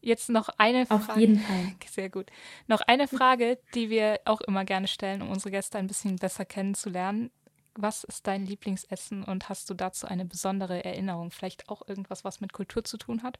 Jetzt 0.00 0.28
noch 0.28 0.48
eine 0.58 0.86
Frage. 0.86 1.12
Auf 1.12 1.16
jeden 1.16 1.38
Fall. 1.38 1.72
Sehr 1.88 2.10
gut. 2.10 2.30
Noch 2.66 2.80
eine 2.80 3.08
Frage, 3.08 3.58
die 3.74 3.90
wir 3.90 4.20
auch 4.24 4.40
immer 4.40 4.64
gerne 4.64 4.88
stellen, 4.88 5.22
um 5.22 5.30
unsere 5.30 5.52
Gäste 5.52 5.78
ein 5.78 5.86
bisschen 5.86 6.16
besser 6.16 6.44
kennenzulernen. 6.44 7.30
Was 7.74 8.04
ist 8.04 8.26
dein 8.26 8.44
Lieblingsessen 8.44 9.22
und 9.22 9.48
hast 9.48 9.70
du 9.70 9.74
dazu 9.74 10.06
eine 10.06 10.24
besondere 10.24 10.84
Erinnerung? 10.84 11.30
Vielleicht 11.30 11.68
auch 11.68 11.86
irgendwas, 11.86 12.24
was 12.24 12.40
mit 12.40 12.52
Kultur 12.52 12.84
zu 12.84 12.96
tun 12.96 13.22
hat? 13.22 13.38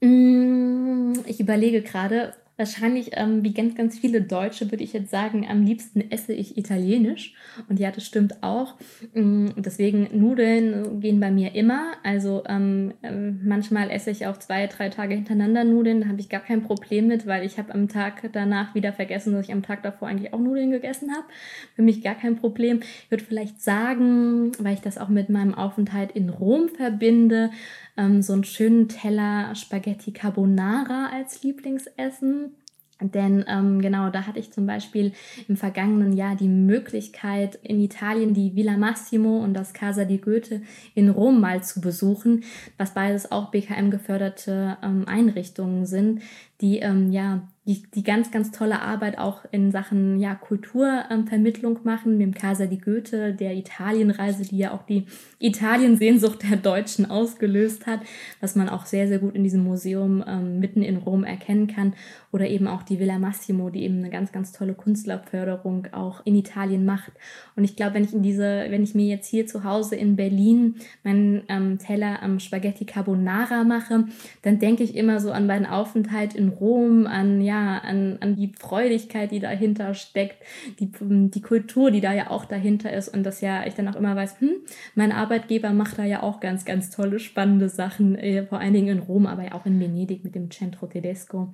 Mm, 0.00 1.14
ich 1.26 1.40
überlege 1.40 1.82
gerade, 1.82 2.34
Wahrscheinlich, 2.58 3.10
ähm, 3.12 3.44
wie 3.44 3.52
ganz, 3.52 3.74
ganz 3.74 3.98
viele 3.98 4.22
Deutsche, 4.22 4.70
würde 4.70 4.82
ich 4.82 4.94
jetzt 4.94 5.10
sagen, 5.10 5.46
am 5.46 5.62
liebsten 5.62 6.10
esse 6.10 6.32
ich 6.32 6.56
Italienisch. 6.56 7.34
Und 7.68 7.78
ja, 7.78 7.90
das 7.90 8.06
stimmt 8.06 8.42
auch. 8.42 8.76
Mm, 9.12 9.48
deswegen, 9.56 10.08
Nudeln 10.18 11.00
gehen 11.00 11.20
bei 11.20 11.30
mir 11.30 11.54
immer. 11.54 11.92
Also 12.02 12.44
ähm, 12.48 12.94
ähm, 13.02 13.40
manchmal 13.44 13.90
esse 13.90 14.10
ich 14.10 14.26
auch 14.26 14.38
zwei, 14.38 14.66
drei 14.68 14.88
Tage 14.88 15.14
hintereinander 15.14 15.64
Nudeln. 15.64 16.00
Da 16.00 16.08
habe 16.08 16.20
ich 16.20 16.30
gar 16.30 16.40
kein 16.40 16.62
Problem 16.62 17.08
mit, 17.08 17.26
weil 17.26 17.44
ich 17.44 17.58
habe 17.58 17.74
am 17.74 17.88
Tag 17.88 18.30
danach 18.32 18.74
wieder 18.74 18.94
vergessen, 18.94 19.34
dass 19.34 19.46
ich 19.46 19.52
am 19.52 19.62
Tag 19.62 19.82
davor 19.82 20.08
eigentlich 20.08 20.32
auch 20.32 20.38
Nudeln 20.38 20.70
gegessen 20.70 21.10
habe. 21.14 21.26
Für 21.74 21.82
mich 21.82 22.02
gar 22.02 22.14
kein 22.14 22.36
Problem. 22.36 22.80
Ich 22.80 23.10
würde 23.10 23.24
vielleicht 23.24 23.60
sagen, 23.60 24.52
weil 24.58 24.72
ich 24.72 24.80
das 24.80 24.96
auch 24.96 25.10
mit 25.10 25.28
meinem 25.28 25.54
Aufenthalt 25.54 26.12
in 26.12 26.30
Rom 26.30 26.70
verbinde, 26.70 27.50
ähm, 27.96 28.22
so 28.22 28.32
einen 28.32 28.44
schönen 28.44 28.88
Teller 28.88 29.54
Spaghetti 29.54 30.12
Carbonara 30.12 31.10
als 31.12 31.42
Lieblingsessen. 31.42 32.54
Denn 33.00 33.44
ähm, 33.46 33.82
genau, 33.82 34.08
da 34.08 34.26
hatte 34.26 34.38
ich 34.38 34.52
zum 34.52 34.66
Beispiel 34.66 35.12
im 35.48 35.58
vergangenen 35.58 36.14
Jahr 36.14 36.34
die 36.34 36.48
Möglichkeit, 36.48 37.58
in 37.62 37.78
Italien 37.78 38.32
die 38.32 38.56
Villa 38.56 38.78
Massimo 38.78 39.38
und 39.38 39.52
das 39.52 39.74
Casa 39.74 40.06
di 40.06 40.16
Goethe 40.16 40.62
in 40.94 41.10
Rom 41.10 41.38
mal 41.38 41.62
zu 41.62 41.82
besuchen, 41.82 42.44
was 42.78 42.94
beides 42.94 43.30
auch 43.30 43.50
BKM 43.50 43.90
geförderte 43.90 44.78
ähm, 44.82 45.04
Einrichtungen 45.06 45.84
sind, 45.84 46.22
die 46.62 46.78
ähm, 46.78 47.12
ja 47.12 47.46
die, 47.66 47.82
die 47.94 48.04
ganz, 48.04 48.30
ganz 48.30 48.52
tolle 48.52 48.80
Arbeit 48.80 49.18
auch 49.18 49.44
in 49.50 49.72
Sachen 49.72 50.20
ja, 50.20 50.36
Kulturvermittlung 50.36 51.76
ähm, 51.76 51.82
machen, 51.82 52.12
mit 52.12 52.20
dem 52.20 52.34
Casa 52.34 52.66
di 52.66 52.78
Goethe, 52.78 53.32
der 53.32 53.56
Italienreise, 53.56 54.44
die 54.44 54.58
ja 54.58 54.72
auch 54.72 54.84
die 54.84 55.06
Italiensehnsucht 55.40 56.48
der 56.48 56.58
Deutschen 56.58 57.10
ausgelöst 57.10 57.86
hat, 57.86 58.00
was 58.40 58.54
man 58.54 58.68
auch 58.68 58.86
sehr, 58.86 59.08
sehr 59.08 59.18
gut 59.18 59.34
in 59.34 59.42
diesem 59.42 59.64
Museum 59.64 60.22
ähm, 60.26 60.60
mitten 60.60 60.82
in 60.82 60.96
Rom 60.96 61.24
erkennen 61.24 61.66
kann. 61.66 61.94
Oder 62.30 62.48
eben 62.48 62.68
auch 62.68 62.82
die 62.82 63.00
Villa 63.00 63.18
Massimo, 63.18 63.70
die 63.70 63.82
eben 63.82 63.98
eine 63.98 64.10
ganz, 64.10 64.30
ganz 64.30 64.52
tolle 64.52 64.74
Künstlerförderung 64.74 65.88
auch 65.92 66.20
in 66.24 66.36
Italien 66.36 66.84
macht. 66.84 67.12
Und 67.56 67.64
ich 67.64 67.76
glaube, 67.76 67.94
wenn 67.94 68.04
ich 68.04 68.12
in 68.12 68.22
diese, 68.22 68.66
wenn 68.68 68.82
ich 68.82 68.94
mir 68.94 69.06
jetzt 69.06 69.26
hier 69.26 69.46
zu 69.46 69.64
Hause 69.64 69.96
in 69.96 70.16
Berlin 70.16 70.76
meinen 71.02 71.42
ähm, 71.48 71.78
Teller 71.78 72.22
am 72.22 72.38
Spaghetti 72.38 72.84
Carbonara 72.84 73.64
mache, 73.64 74.04
dann 74.42 74.58
denke 74.58 74.84
ich 74.84 74.94
immer 74.94 75.18
so 75.18 75.32
an 75.32 75.46
meinen 75.46 75.66
Aufenthalt 75.66 76.34
in 76.34 76.48
Rom, 76.48 77.06
an 77.06 77.40
ja, 77.40 77.55
an, 77.56 78.18
an 78.20 78.36
die 78.36 78.52
Freudigkeit, 78.58 79.30
die 79.30 79.40
dahinter 79.40 79.94
steckt, 79.94 80.42
die, 80.78 80.90
die 81.00 81.40
Kultur, 81.40 81.90
die 81.90 82.00
da 82.00 82.12
ja 82.12 82.30
auch 82.30 82.44
dahinter 82.44 82.92
ist 82.92 83.08
und 83.08 83.24
dass 83.24 83.40
ja 83.40 83.66
ich 83.66 83.74
dann 83.74 83.88
auch 83.88 83.96
immer 83.96 84.14
weiß, 84.14 84.40
hm, 84.40 84.52
mein 84.94 85.12
Arbeitgeber 85.12 85.72
macht 85.72 85.98
da 85.98 86.04
ja 86.04 86.22
auch 86.22 86.40
ganz, 86.40 86.64
ganz 86.64 86.90
tolle, 86.90 87.18
spannende 87.18 87.68
Sachen, 87.68 88.16
äh, 88.16 88.44
vor 88.46 88.60
allen 88.60 88.74
Dingen 88.74 88.98
in 88.98 89.02
Rom, 89.02 89.26
aber 89.26 89.44
ja 89.44 89.52
auch 89.52 89.66
in 89.66 89.80
Venedig 89.80 90.24
mit 90.24 90.34
dem 90.34 90.50
Centro 90.50 90.86
Tedesco. 90.86 91.52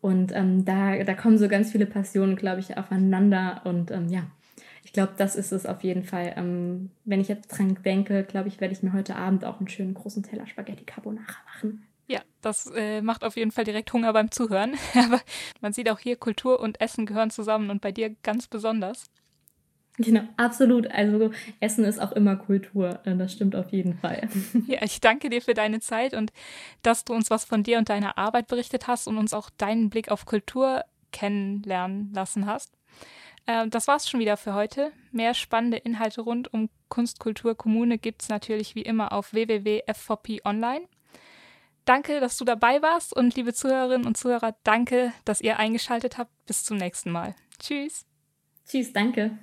Und 0.00 0.32
ähm, 0.34 0.64
da, 0.64 1.02
da 1.04 1.14
kommen 1.14 1.38
so 1.38 1.48
ganz 1.48 1.72
viele 1.72 1.86
Passionen, 1.86 2.36
glaube 2.36 2.60
ich, 2.60 2.76
aufeinander 2.76 3.62
und 3.64 3.92
ähm, 3.92 4.08
ja, 4.08 4.24
ich 4.84 4.92
glaube, 4.92 5.12
das 5.16 5.36
ist 5.36 5.52
es 5.52 5.64
auf 5.64 5.82
jeden 5.84 6.02
Fall. 6.02 6.34
Ähm, 6.36 6.90
wenn 7.04 7.20
ich 7.20 7.28
jetzt 7.28 7.48
dran 7.48 7.78
denke, 7.84 8.24
glaube 8.24 8.48
ich, 8.48 8.60
werde 8.60 8.74
ich 8.74 8.82
mir 8.82 8.92
heute 8.92 9.16
Abend 9.16 9.44
auch 9.44 9.58
einen 9.58 9.68
schönen 9.68 9.94
großen 9.94 10.22
Teller 10.22 10.46
Spaghetti 10.46 10.84
Carbonara 10.84 11.36
machen. 11.46 11.84
Ja, 12.08 12.20
das 12.40 12.66
äh, 12.74 13.00
macht 13.00 13.24
auf 13.24 13.36
jeden 13.36 13.52
Fall 13.52 13.64
direkt 13.64 13.92
Hunger 13.92 14.12
beim 14.12 14.30
Zuhören. 14.30 14.76
Aber 14.94 15.20
man 15.60 15.72
sieht 15.72 15.88
auch 15.90 15.98
hier, 15.98 16.16
Kultur 16.16 16.60
und 16.60 16.80
Essen 16.80 17.06
gehören 17.06 17.30
zusammen 17.30 17.70
und 17.70 17.80
bei 17.80 17.92
dir 17.92 18.14
ganz 18.22 18.48
besonders. 18.48 19.04
Genau, 19.98 20.22
absolut. 20.36 20.90
Also 20.90 21.32
Essen 21.60 21.84
ist 21.84 22.00
auch 22.00 22.12
immer 22.12 22.36
Kultur. 22.36 23.00
Äh, 23.04 23.16
das 23.16 23.32
stimmt 23.32 23.54
auf 23.54 23.72
jeden 23.72 23.94
Fall. 23.98 24.28
Ja, 24.66 24.82
ich 24.82 25.00
danke 25.00 25.28
dir 25.28 25.42
für 25.42 25.54
deine 25.54 25.80
Zeit 25.80 26.14
und 26.14 26.32
dass 26.82 27.04
du 27.04 27.12
uns 27.12 27.30
was 27.30 27.44
von 27.44 27.62
dir 27.62 27.78
und 27.78 27.88
deiner 27.88 28.16
Arbeit 28.16 28.46
berichtet 28.46 28.86
hast 28.86 29.06
und 29.06 29.18
uns 29.18 29.34
auch 29.34 29.50
deinen 29.50 29.90
Blick 29.90 30.10
auf 30.10 30.24
Kultur 30.24 30.84
kennenlernen 31.10 32.10
lassen 32.14 32.46
hast. 32.46 32.72
Äh, 33.46 33.68
das 33.68 33.86
war's 33.88 34.08
schon 34.08 34.20
wieder 34.20 34.36
für 34.36 34.54
heute. 34.54 34.92
Mehr 35.10 35.34
spannende 35.34 35.76
Inhalte 35.76 36.22
rund 36.22 36.52
um 36.52 36.70
Kunst, 36.88 37.20
Kultur, 37.20 37.54
Kommune 37.54 37.98
gibt's 37.98 38.28
natürlich 38.28 38.74
wie 38.74 38.82
immer 38.82 39.12
auf 39.12 39.32
www.f4p 39.32 40.44
online. 40.44 40.86
Danke, 41.84 42.20
dass 42.20 42.36
du 42.36 42.44
dabei 42.44 42.80
warst 42.82 43.14
und 43.14 43.34
liebe 43.34 43.52
Zuhörerinnen 43.52 44.06
und 44.06 44.16
Zuhörer, 44.16 44.54
danke, 44.62 45.12
dass 45.24 45.40
ihr 45.40 45.58
eingeschaltet 45.58 46.18
habt. 46.18 46.30
Bis 46.46 46.64
zum 46.64 46.76
nächsten 46.76 47.10
Mal. 47.10 47.34
Tschüss. 47.58 48.06
Tschüss, 48.66 48.92
danke. 48.92 49.38